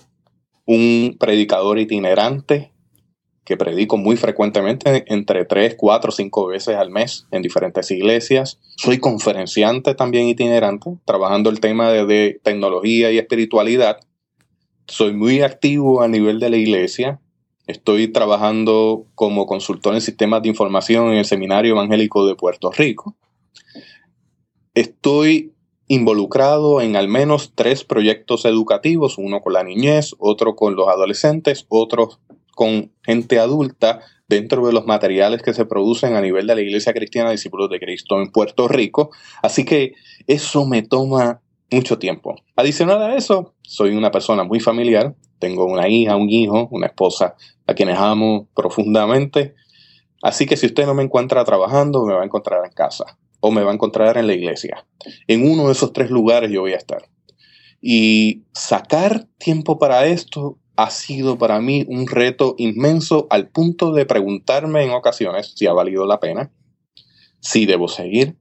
[0.67, 2.71] un predicador itinerante
[3.45, 8.59] que predico muy frecuentemente, entre 3, 4, 5 veces al mes en diferentes iglesias.
[8.75, 14.01] Soy conferenciante también itinerante, trabajando el tema de, tecnología y espiritualidad.
[14.85, 17.21] Soy muy activo a nivel de la iglesia.
[17.67, 23.15] Estoy trabajando como consultor en sistemas de información en el Seminario Evangélico de Puerto Rico.
[24.73, 25.53] Estoy
[25.87, 31.65] involucrado en al menos tres proyectos educativos, uno con la niñez, otro con los adolescentes,
[31.69, 32.19] otro
[32.55, 36.93] con gente adulta dentro de los materiales que se producen a nivel de la Iglesia
[36.93, 39.11] Cristiana Discípulos de Cristo en Puerto Rico.
[39.41, 39.93] Así que
[40.27, 42.35] eso me toma mucho tiempo.
[42.55, 47.35] Adicional a eso, soy una persona muy familiar, tengo una hija, un hijo, una esposa
[47.65, 49.55] a quienes amo profundamente.
[50.21, 53.51] Así que si usted no me encuentra trabajando, me va a encontrar en casa o
[53.51, 54.85] me va a encontrar en la iglesia.
[55.27, 57.09] En uno de esos tres lugares yo voy a estar.
[57.81, 64.05] Y sacar tiempo para esto ha sido para mí un reto inmenso al punto de
[64.05, 66.51] preguntarme en ocasiones si ha valido la pena,
[67.39, 68.37] si debo seguir,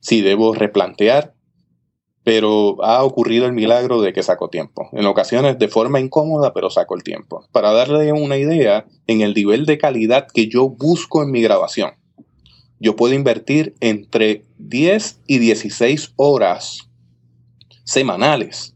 [0.00, 1.34] si debo replantear,
[2.22, 4.88] pero ha ocurrido el milagro de que saco tiempo.
[4.92, 7.46] En ocasiones de forma incómoda, pero saco el tiempo.
[7.52, 11.92] Para darle una idea en el nivel de calidad que yo busco en mi grabación
[12.84, 16.90] yo puedo invertir entre 10 y 16 horas
[17.82, 18.74] semanales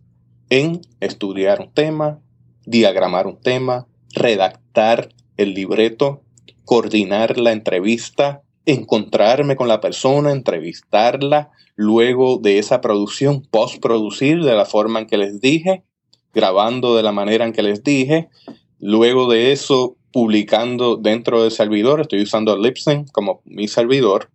[0.49, 2.19] en estudiar un tema,
[2.65, 6.23] diagramar un tema, redactar el libreto,
[6.65, 14.65] coordinar la entrevista, encontrarme con la persona, entrevistarla, luego de esa producción, postproducir de la
[14.65, 15.85] forma en que les dije,
[16.33, 18.31] grabando de la manera en que les dije,
[18.79, 24.31] luego de eso publicando dentro del servidor, estoy usando Libsyn como mi servidor,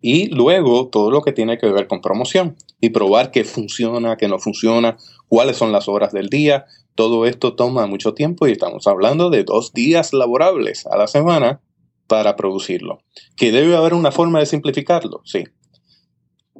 [0.00, 4.28] y luego todo lo que tiene que ver con promoción y probar qué funciona, qué
[4.28, 4.96] no funciona,
[5.28, 6.66] cuáles son las horas del día.
[6.94, 11.60] Todo esto toma mucho tiempo y estamos hablando de dos días laborables a la semana
[12.06, 13.00] para producirlo.
[13.36, 15.22] ¿Que debe haber una forma de simplificarlo?
[15.24, 15.44] Sí.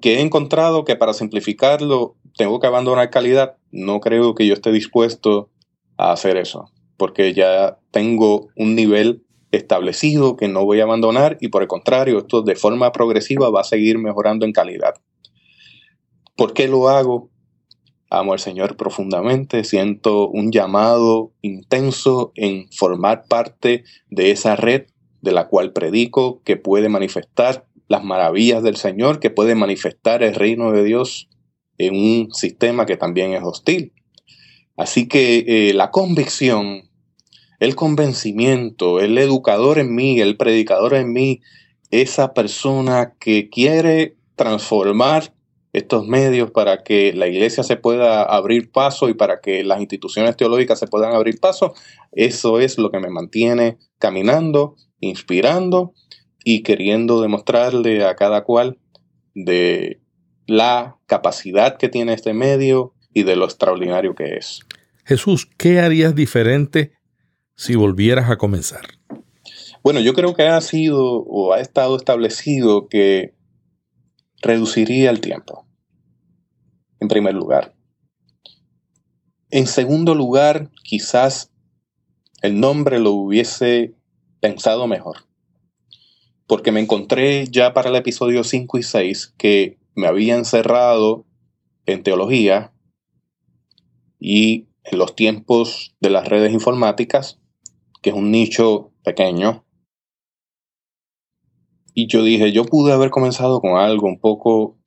[0.01, 3.57] ¿Que he encontrado que para simplificarlo tengo que abandonar calidad?
[3.71, 5.51] No creo que yo esté dispuesto
[5.97, 11.49] a hacer eso porque ya tengo un nivel establecido que no voy a abandonar y
[11.49, 14.95] por el contrario, esto de forma progresiva va a seguir mejorando en calidad.
[16.37, 17.31] ¿Por qué lo hago?
[18.11, 24.87] Amo al Señor profundamente, siento un llamado intenso en formar parte de esa red
[25.23, 30.35] de la cual predico, que puede manifestar las maravillas del Señor, que puede manifestar el
[30.35, 31.29] reino de Dios
[31.79, 33.93] en un sistema que también es hostil.
[34.77, 36.86] Así que eh, la convicción
[37.59, 41.41] el convencimiento, el educador en mí, el predicador en mí,
[41.91, 45.33] esa persona que quiere transformar
[45.73, 50.37] estos medios para que la iglesia se pueda abrir paso y para que las instituciones
[50.37, 51.75] teológicas se puedan abrir paso,
[52.13, 55.93] eso es lo que me mantiene caminando, inspirando
[56.43, 58.79] y queriendo demostrarle a cada cual
[59.35, 60.01] de
[60.47, 64.61] la capacidad que tiene este medio y de lo extraordinario que es.
[65.05, 66.96] Jesús, ¿qué harías diferente
[67.57, 68.87] si volvieras a comenzar?
[69.83, 73.35] Bueno, yo creo que ha sido o ha estado establecido que
[74.43, 75.67] reduciría el tiempo,
[77.01, 77.75] en primer lugar.
[79.51, 81.51] En segundo lugar, quizás
[82.43, 83.95] el nombre lo hubiese
[84.41, 85.27] pensado mejor,
[86.47, 91.25] porque me encontré ya para el episodio 5 y 6 que me había encerrado
[91.87, 92.73] en teología
[94.19, 97.41] y en los tiempos de las redes informáticas
[98.07, 99.65] que es un nicho pequeño.
[101.93, 104.79] Y yo dije, yo pude haber comenzado con algo un poco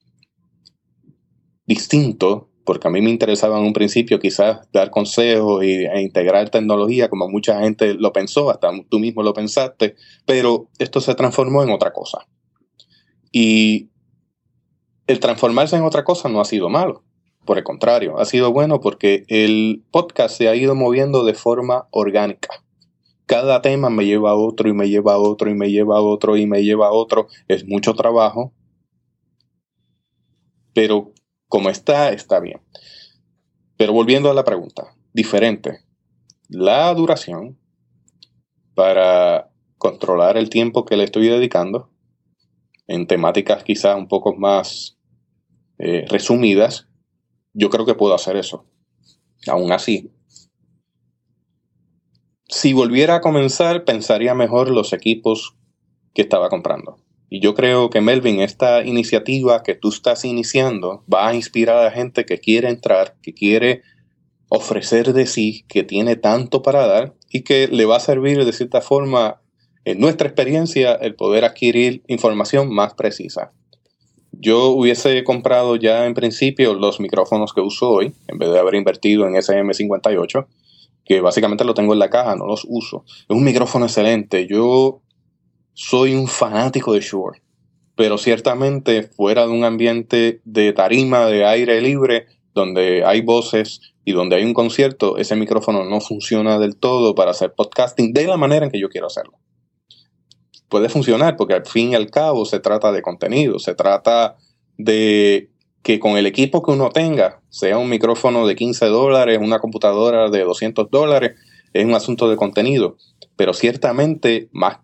[1.66, 7.10] distinto, porque a mí me interesaba en un principio quizás dar consejos e integrar tecnología,
[7.10, 11.72] como mucha gente lo pensó, hasta tú mismo lo pensaste, pero esto se transformó en
[11.72, 12.26] otra cosa.
[13.34, 13.90] Y
[15.08, 17.04] el transformarse en otra cosa no ha sido malo.
[17.44, 21.90] Por el contrario, ha sido bueno porque el podcast se ha ido moviendo de forma
[21.92, 22.64] orgánica
[23.30, 26.02] cada tema me lleva a otro y me lleva a otro y me lleva a
[26.02, 27.28] otro y me lleva a otro.
[27.48, 28.56] Es mucho trabajo,
[30.74, 31.14] pero
[31.48, 32.60] como está, está bien.
[33.78, 35.82] Pero volviendo a la pregunta, diferente.
[36.48, 37.60] La duración
[38.74, 41.92] para controlar el tiempo que le estoy dedicando
[42.88, 44.98] en temáticas quizás un poco más
[45.78, 46.88] eh, resumidas,
[47.54, 48.66] yo creo que puedo hacer eso.
[49.48, 50.12] Aún así,
[52.50, 55.56] si volviera a comenzar, pensaría mejor los equipos
[56.14, 56.98] que estaba comprando.
[57.30, 61.92] Y yo creo que Melvin, esta iniciativa que tú estás iniciando va a inspirar a
[61.92, 63.84] gente que quiere entrar, que quiere
[64.50, 68.52] ofrecer de sí, que tiene tanto para dar y que le va a servir de
[68.52, 69.42] cierta forma,
[69.86, 73.52] en nuestra experiencia, el poder adquirir información más precisa.
[74.32, 78.74] Yo hubiese comprado ya en principio los micrófonos que uso hoy, en vez de haber
[78.74, 80.48] invertido en SM58,
[81.10, 83.04] que básicamente lo tengo en la caja, no los uso.
[83.08, 84.46] Es un micrófono excelente.
[84.48, 85.02] Yo
[85.74, 87.42] soy un fanático de Shure,
[87.96, 94.12] pero ciertamente fuera de un ambiente de tarima, de aire libre, donde hay voces y
[94.12, 98.38] donde hay un concierto, ese micrófono no funciona del todo para hacer podcasting de la
[98.38, 99.40] manera en que yo quiero hacerlo.
[100.68, 104.38] Puede funcionar porque al fin y al cabo se trata de contenido, se trata
[104.78, 105.50] de
[105.84, 110.30] que con el equipo que uno tenga, sea un micrófono de 15 dólares, una computadora
[110.30, 111.36] de 200 dólares,
[111.74, 112.98] es un asunto de contenido.
[113.36, 114.80] Pero ciertamente, más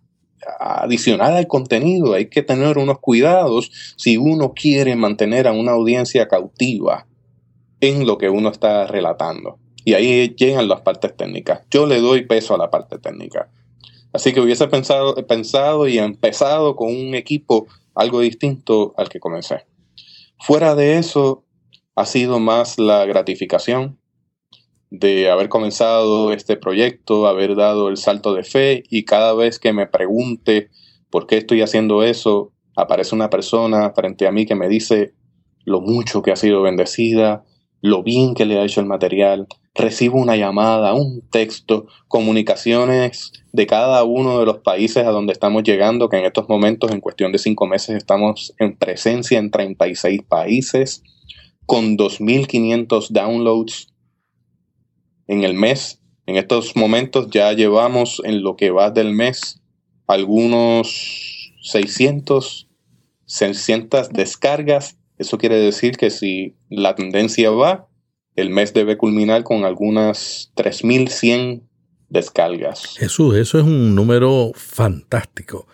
[0.59, 6.27] adicional al contenido, hay que tener unos cuidados si uno quiere mantener a una audiencia
[6.27, 7.07] cautiva
[7.81, 9.59] en lo que uno está relatando.
[9.83, 11.61] Y ahí llegan las partes técnicas.
[11.69, 13.49] Yo le doy peso a la parte técnica.
[14.13, 19.65] Así que hubiese pensado, pensado y empezado con un equipo algo distinto al que comencé.
[20.39, 21.45] Fuera de eso,
[21.95, 23.99] ha sido más la gratificación
[24.89, 29.73] de haber comenzado este proyecto, haber dado el salto de fe y cada vez que
[29.73, 30.69] me pregunte
[31.09, 35.13] por qué estoy haciendo eso, aparece una persona frente a mí que me dice
[35.63, 37.43] lo mucho que ha sido bendecida,
[37.81, 43.67] lo bien que le ha hecho el material, recibo una llamada, un texto, comunicaciones de
[43.67, 47.31] cada uno de los países a donde estamos llegando, que en estos momentos, en cuestión
[47.31, 51.03] de cinco meses, estamos en presencia en 36 países,
[51.65, 53.87] con 2.500 downloads
[55.27, 56.01] en el mes.
[56.25, 59.61] En estos momentos ya llevamos en lo que va del mes
[60.07, 62.67] algunos 600,
[63.25, 64.97] 600 descargas.
[65.17, 67.87] Eso quiere decir que si la tendencia va,
[68.35, 71.63] el mes debe culminar con algunas 3100
[72.09, 72.95] descargas.
[72.97, 75.67] Jesús, eso es un número fantástico.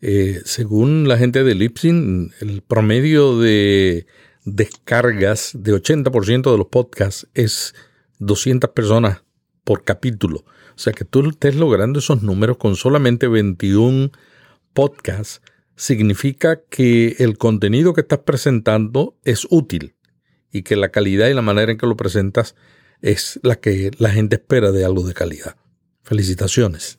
[0.00, 4.06] Eh, según la gente de Lipsin, el promedio de
[4.44, 7.74] descargas de 80% de los podcasts es
[8.18, 9.22] 200 personas
[9.64, 10.44] por capítulo.
[10.74, 14.10] O sea que tú estés logrando esos números con solamente 21
[14.72, 15.42] podcasts,
[15.76, 19.94] significa que el contenido que estás presentando es útil
[20.52, 22.54] y que la calidad y la manera en que lo presentas
[23.02, 25.56] es la que la gente espera de algo de calidad.
[26.02, 26.98] Felicitaciones.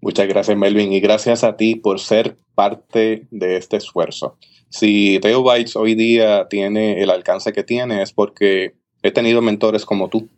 [0.00, 4.38] Muchas gracias, Melvin, y gracias a ti por ser parte de este esfuerzo.
[4.70, 9.84] Si Theo Bytes hoy día tiene el alcance que tiene es porque he tenido mentores
[9.84, 10.28] como tú,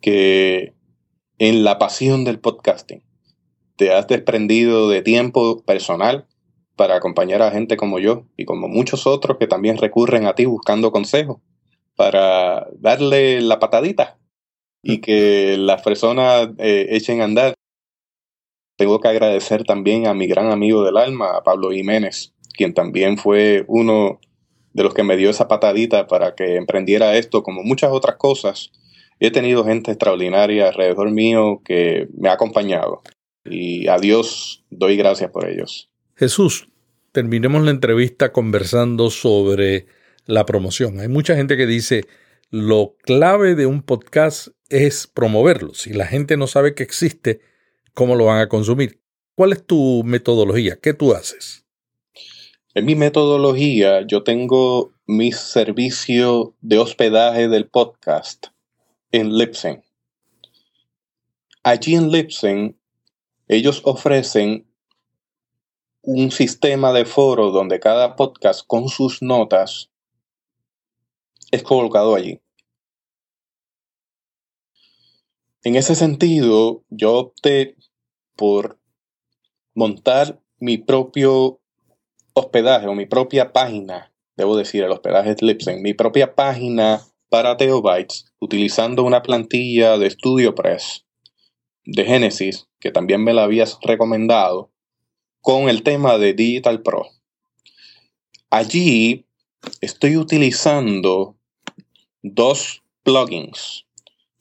[0.00, 0.74] que
[1.38, 3.02] en la pasión del podcasting
[3.76, 6.26] te has desprendido de tiempo personal
[6.74, 10.46] para acompañar a gente como yo y como muchos otros que también recurren a ti
[10.46, 11.38] buscando consejos
[11.96, 14.18] para darle la patadita
[14.82, 17.54] y que las personas eh, echen a andar.
[18.76, 23.16] Tengo que agradecer también a mi gran amigo del alma, a Pablo Jiménez, quien también
[23.16, 24.20] fue uno
[24.74, 28.70] de los que me dio esa patadita para que emprendiera esto, como muchas otras cosas.
[29.18, 33.02] He tenido gente extraordinaria alrededor mío que me ha acompañado
[33.50, 35.90] y a Dios doy gracias por ellos.
[36.14, 36.68] Jesús,
[37.12, 39.86] terminemos la entrevista conversando sobre
[40.26, 41.00] la promoción.
[41.00, 42.04] Hay mucha gente que dice,
[42.50, 45.74] lo clave de un podcast es promoverlo.
[45.74, 47.40] Si la gente no sabe que existe,
[47.94, 49.00] ¿cómo lo van a consumir?
[49.34, 50.78] ¿Cuál es tu metodología?
[50.80, 51.64] ¿Qué tú haces?
[52.74, 58.48] En mi metodología, yo tengo mi servicio de hospedaje del podcast
[59.12, 59.82] en Lipsen.
[61.62, 62.78] Allí en Lipsen,
[63.48, 64.66] ellos ofrecen
[66.02, 69.90] un sistema de foro donde cada podcast con sus notas
[71.50, 72.40] es colocado allí.
[75.62, 77.76] En ese sentido, yo opté
[78.36, 78.78] por
[79.74, 81.60] montar mi propio
[82.34, 88.32] hospedaje o mi propia página, debo decir, el hospedaje es mi propia página para Teobytes
[88.38, 91.06] utilizando una plantilla de StudioPress
[91.84, 94.70] de Genesis, que también me la habías recomendado,
[95.40, 97.06] con el tema de Digital Pro.
[98.50, 99.26] Allí
[99.80, 101.35] estoy utilizando
[102.34, 103.84] dos plugins.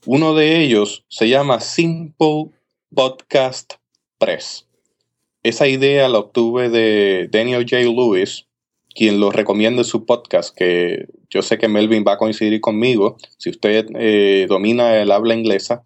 [0.05, 2.49] Uno de ellos se llama Simple
[2.93, 3.73] Podcast
[4.17, 4.67] Press.
[5.43, 7.83] Esa idea la obtuve de Daniel J.
[7.83, 8.47] Lewis,
[8.93, 13.17] quien lo recomienda en su podcast, que yo sé que Melvin va a coincidir conmigo.
[13.37, 15.83] Si usted eh, domina el habla inglesa,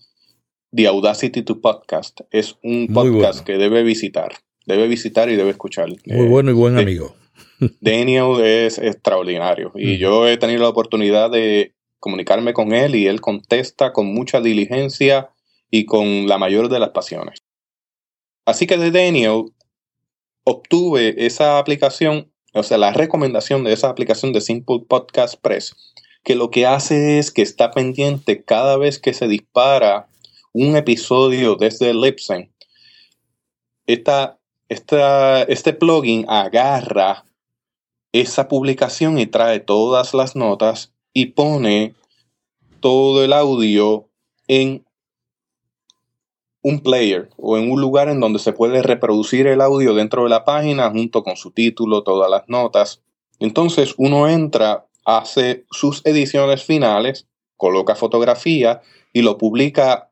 [0.73, 4.33] The Audacity to Podcast es un podcast que debe visitar.
[4.65, 5.89] Debe visitar y debe escuchar.
[6.05, 7.15] Muy bueno y buen amigo.
[7.81, 13.21] Daniel es extraordinario y yo he tenido la oportunidad de comunicarme con él y él
[13.21, 15.29] contesta con mucha diligencia
[15.69, 17.39] y con la mayor de las pasiones.
[18.45, 19.53] Así que de Daniel
[20.43, 25.75] obtuve esa aplicación, o sea, la recomendación de esa aplicación de Simple Podcast Press,
[26.23, 30.07] que lo que hace es que está pendiente cada vez que se dispara
[30.53, 32.51] un episodio desde Lipsen.
[33.85, 37.25] Esta, esta, este plugin agarra
[38.11, 41.93] esa publicación y trae todas las notas y pone
[42.79, 44.07] todo el audio
[44.47, 44.85] en
[46.61, 50.29] un player o en un lugar en donde se puede reproducir el audio dentro de
[50.29, 53.01] la página junto con su título, todas las notas.
[53.39, 58.81] Entonces uno entra hace sus ediciones finales, coloca fotografía
[59.13, 60.11] y lo publica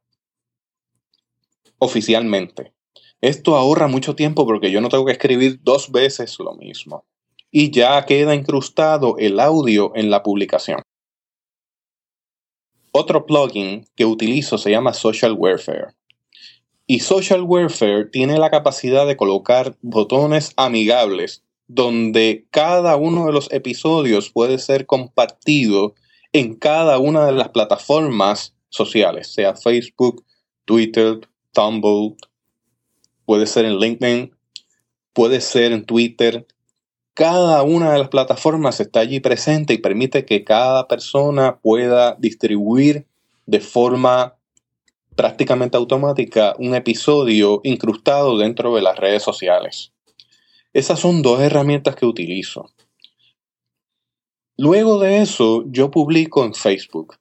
[1.79, 2.73] oficialmente.
[3.21, 7.05] Esto ahorra mucho tiempo porque yo no tengo que escribir dos veces lo mismo.
[7.49, 10.81] Y ya queda incrustado el audio en la publicación.
[12.97, 15.93] Otro plugin que utilizo se llama Social Warfare.
[16.87, 23.51] Y Social Warfare tiene la capacidad de colocar botones amigables donde cada uno de los
[23.51, 25.93] episodios puede ser compartido
[26.33, 30.25] en cada una de las plataformas sociales, sea Facebook,
[30.65, 31.19] Twitter,
[31.51, 32.15] Tumblr,
[33.25, 34.31] puede ser en LinkedIn,
[35.13, 36.47] puede ser en Twitter.
[37.18, 43.07] Cada una de las plataformas está allí presente y permite que cada persona pueda distribuir
[43.47, 44.36] de forma
[45.15, 49.91] prácticamente automática un episodio incrustado dentro de las redes sociales.
[50.74, 52.70] Esas son dos herramientas que utilizo.
[54.55, 57.15] Luego de eso, yo publico en Facebook.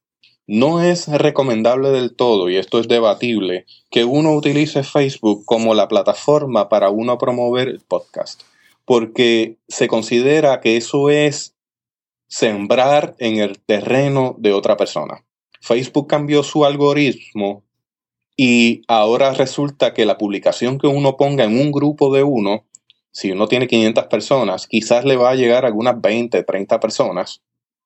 [0.46, 5.88] No es recomendable del todo, y esto es debatible, que uno utilice Facebook como la
[5.88, 8.42] plataforma para uno promover el podcast,
[8.86, 11.54] porque se considera que eso es
[12.28, 15.24] sembrar en el terreno de otra persona.
[15.60, 17.64] Facebook cambió su algoritmo
[18.36, 22.64] y ahora resulta que la publicación que uno ponga en un grupo de uno,
[23.10, 27.42] si uno tiene 500 personas, quizás le va a llegar a algunas 20, 30 personas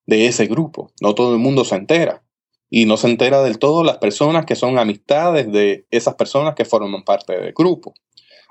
[0.07, 0.93] de ese grupo.
[1.01, 2.23] No todo el mundo se entera.
[2.69, 6.65] Y no se entera del todo las personas que son amistades de esas personas que
[6.65, 7.95] forman parte del grupo.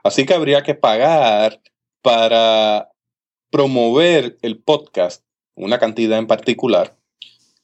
[0.03, 1.61] Así que habría que pagar
[2.01, 2.91] para
[3.51, 5.23] promover el podcast,
[5.55, 6.97] una cantidad en particular,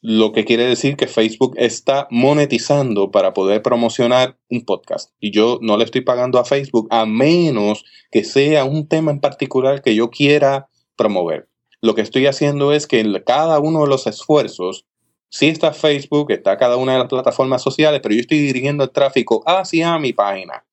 [0.01, 5.11] lo que quiere decir que Facebook está monetizando para poder promocionar un podcast.
[5.19, 9.19] Y yo no le estoy pagando a Facebook a menos que sea un tema en
[9.19, 11.49] particular que yo quiera promover.
[11.81, 14.85] Lo que estoy haciendo es que en cada uno de los esfuerzos,
[15.29, 18.91] sí está Facebook, está cada una de las plataformas sociales, pero yo estoy dirigiendo el
[18.91, 20.65] tráfico hacia mi página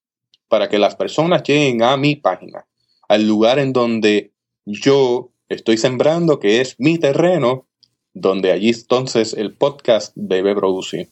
[0.49, 2.67] para que las personas lleguen a mi página,
[3.13, 4.33] al lugar en donde
[4.65, 7.69] yo estoy sembrando, que es mi terreno
[8.15, 11.11] donde allí entonces el podcast debe producir.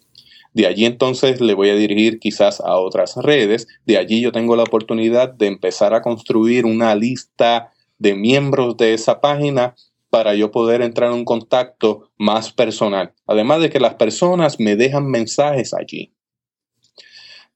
[0.55, 3.69] De allí entonces le voy a dirigir quizás a otras redes.
[3.85, 8.95] De allí yo tengo la oportunidad de empezar a construir una lista de miembros de
[8.95, 9.75] esa página
[10.09, 13.13] para yo poder entrar en un contacto más personal.
[13.27, 16.15] Además de que las personas me dejan mensajes allí.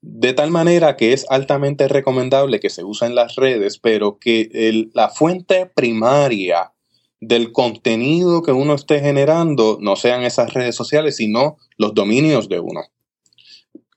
[0.07, 4.51] De tal manera que es altamente recomendable que se use en las redes, pero que
[4.93, 6.75] la fuente primaria
[7.21, 12.61] del contenido que uno esté generando no sean esas redes sociales, sino los dominios de
[12.61, 12.83] uno.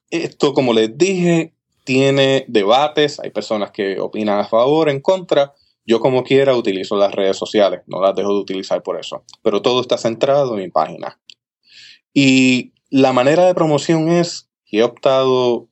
[0.10, 1.53] Esto, como les dije,
[1.84, 5.55] tiene debates, hay personas que opinan a favor, en contra.
[5.86, 9.62] Yo como quiera utilizo las redes sociales, no las dejo de utilizar por eso, pero
[9.62, 11.20] todo está centrado en mi página.
[12.14, 15.68] Y la manera de promoción es que he optado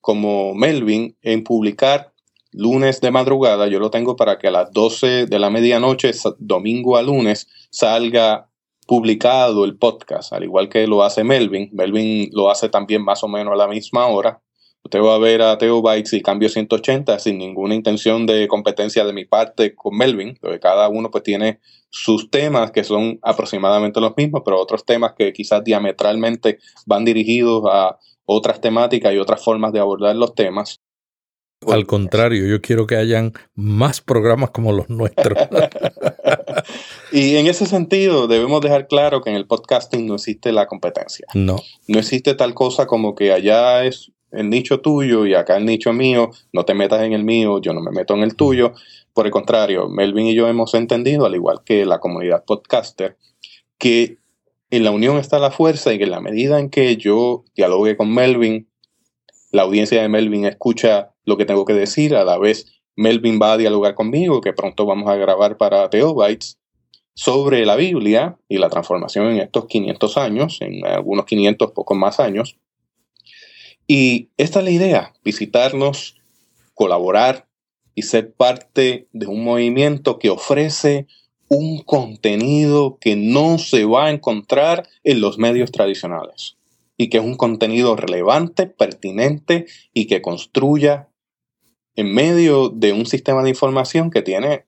[0.00, 2.12] como Melvin en publicar
[2.52, 6.96] lunes de madrugada, yo lo tengo para que a las 12 de la medianoche, domingo
[6.96, 8.48] a lunes, salga
[8.86, 11.70] publicado el podcast, al igual que lo hace Melvin.
[11.72, 14.42] Melvin lo hace también más o menos a la misma hora.
[14.82, 19.04] Usted va a ver a Teo Bytes y Cambio 180 sin ninguna intención de competencia
[19.04, 24.00] de mi parte con Melvin, porque cada uno pues tiene sus temas que son aproximadamente
[24.00, 27.98] los mismos, pero otros temas que quizás diametralmente van dirigidos a
[28.32, 30.76] otras temáticas y otras formas de abordar los temas.
[31.66, 35.36] Al contrario, yo quiero que hayan más programas como los nuestros.
[37.12, 41.26] y en ese sentido, debemos dejar claro que en el podcasting no existe la competencia.
[41.34, 41.56] No.
[41.86, 45.92] No existe tal cosa como que allá es el nicho tuyo y acá el nicho
[45.92, 48.72] mío, no te metas en el mío, yo no me meto en el tuyo.
[49.12, 53.16] Por el contrario, Melvin y yo hemos entendido, al igual que la comunidad podcaster,
[53.76, 54.18] que
[54.70, 57.96] en la unión está la fuerza y que en la medida en que yo dialogue
[57.96, 58.68] con Melvin,
[59.50, 63.52] la audiencia de Melvin escucha lo que tengo que decir, a la vez Melvin va
[63.52, 66.58] a dialogar conmigo, que pronto vamos a grabar para Teobytes,
[67.14, 72.20] sobre la Biblia y la transformación en estos 500 años, en algunos 500, pocos más
[72.20, 72.56] años.
[73.86, 76.16] Y esta es la idea, visitarnos,
[76.74, 77.48] colaborar
[77.94, 81.08] y ser parte de un movimiento que ofrece
[81.50, 86.56] un contenido que no se va a encontrar en los medios tradicionales
[86.96, 91.08] y que es un contenido relevante, pertinente y que construya
[91.96, 94.66] en medio de un sistema de información que tiene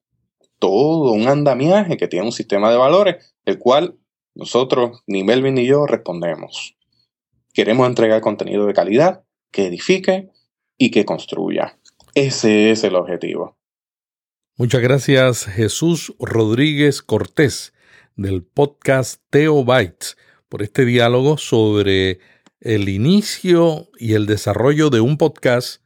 [0.59, 3.97] todo un andamiaje, que tiene un sistema de valores, el cual
[4.35, 6.76] nosotros, ni Melvin ni yo, respondemos.
[7.55, 9.22] Queremos entregar contenido de calidad,
[9.53, 10.30] que edifique
[10.78, 11.78] y que construya.
[12.14, 13.57] Ese es el objetivo.
[14.62, 17.72] Muchas gracias Jesús Rodríguez Cortés
[18.14, 20.16] del podcast Teo Bytes
[20.48, 22.20] por este diálogo sobre
[22.60, 25.82] el inicio y el desarrollo de un podcast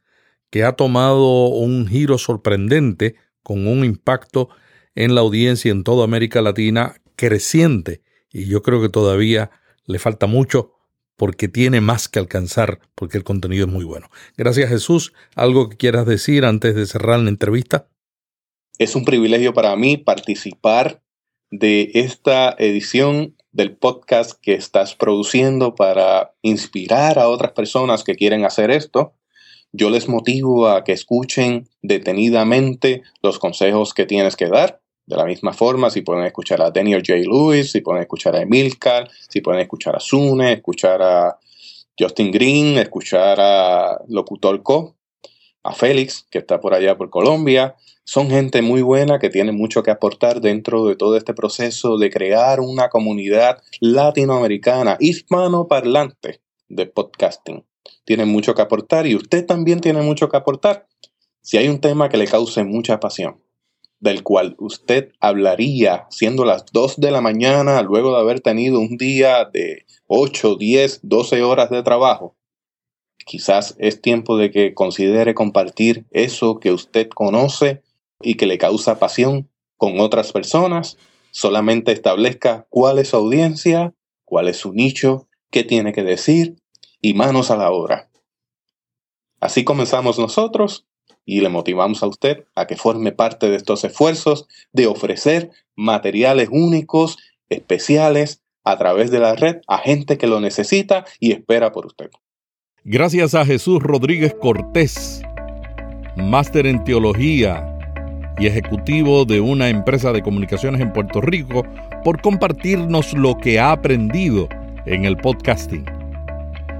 [0.51, 4.49] que ha tomado un giro sorprendente con un impacto
[4.93, 9.49] en la audiencia en toda América Latina creciente y yo creo que todavía
[9.87, 10.73] le falta mucho
[11.15, 14.11] porque tiene más que alcanzar, porque el contenido es muy bueno.
[14.37, 15.13] Gracias Jesús.
[15.33, 17.87] ¿Algo que quieras decir antes de cerrar la entrevista?
[18.79, 21.01] Es un privilegio para mí participar
[21.49, 28.45] de esta edición del podcast que estás produciendo para inspirar a otras personas que quieren
[28.45, 29.15] hacer esto.
[29.71, 35.25] Yo les motivo a que escuchen detenidamente los consejos que tienes que dar de la
[35.25, 37.19] misma forma, si pueden escuchar a Daniel J.
[37.21, 41.39] Lewis, si pueden escuchar a Emilcar, si pueden escuchar a Sune, escuchar a
[41.97, 44.96] Justin Green, escuchar a Locutor Co,
[45.67, 47.75] a Félix, que está por allá por Colombia.
[48.05, 52.09] Son gente muy buena que tiene mucho que aportar dentro de todo este proceso de
[52.09, 56.39] crear una comunidad latinoamericana, hispanoparlante
[56.69, 57.65] de podcasting.
[58.05, 60.87] Tienen mucho que aportar y usted también tiene mucho que aportar.
[61.41, 63.41] Si hay un tema que le cause mucha pasión,
[63.99, 68.95] del cual usted hablaría siendo las 2 de la mañana luego de haber tenido un
[68.95, 72.36] día de 8, 10, 12 horas de trabajo.
[73.25, 77.81] Quizás es tiempo de que considere compartir eso que usted conoce
[78.21, 80.97] y que le causa pasión con otras personas.
[81.31, 83.93] Solamente establezca cuál es su audiencia,
[84.25, 86.55] cuál es su nicho, qué tiene que decir
[87.01, 88.09] y manos a la obra.
[89.39, 90.87] Así comenzamos nosotros
[91.25, 96.49] y le motivamos a usted a que forme parte de estos esfuerzos de ofrecer materiales
[96.51, 97.17] únicos,
[97.49, 102.09] especiales, a través de la red a gente que lo necesita y espera por usted.
[102.89, 105.21] Gracias a Jesús Rodríguez Cortés,
[106.15, 107.77] máster en teología
[108.39, 111.65] y ejecutivo de una empresa de comunicaciones en Puerto Rico,
[112.05, 114.47] por compartirnos lo que ha aprendido
[114.85, 115.83] en el podcasting.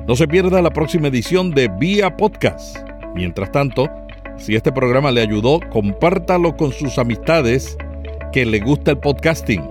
[0.08, 2.78] No se pierda la próxima edición de Vía Podcast.
[3.14, 3.90] Mientras tanto,
[4.38, 7.78] si este programa le ayudó, compártalo con sus amistades
[8.32, 9.68] que le gusta el podcasting.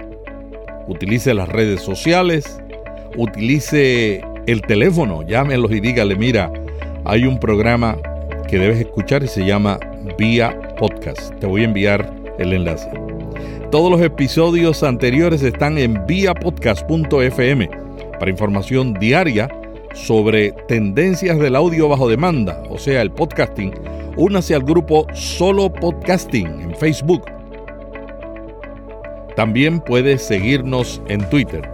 [0.87, 2.61] Utilice las redes sociales,
[3.17, 6.53] utilice el teléfono, llámelos y dígale, mira,
[7.05, 7.97] hay un programa
[8.49, 9.79] que debes escuchar y se llama
[10.19, 11.35] Vía Podcast.
[11.41, 12.89] Te voy a enviar el enlace.
[13.71, 17.69] Todos los episodios anteriores están en viapodcast.fm
[18.19, 19.49] para información diaria
[19.95, 23.73] sobre tendencias del audio bajo demanda, o sea, el podcasting
[24.17, 27.23] únase al grupo Solo Podcasting en Facebook.
[29.35, 31.69] También puedes seguirnos en Twitter.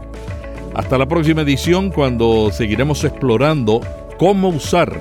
[0.74, 3.80] Hasta la próxima edición cuando seguiremos explorando
[4.18, 4.98] cómo usar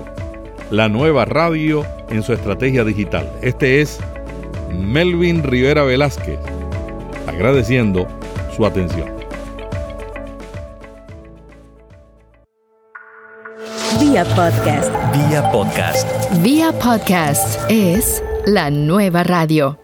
[0.69, 3.31] la nueva radio en su estrategia digital.
[3.41, 3.99] Este es
[4.73, 6.39] Melvin Rivera Velázquez,
[7.27, 8.05] agradeciendo
[8.55, 9.09] su atención.
[13.99, 14.91] Vía podcast.
[15.13, 16.41] Vía podcast.
[16.41, 19.77] Vía podcast es la nueva radio.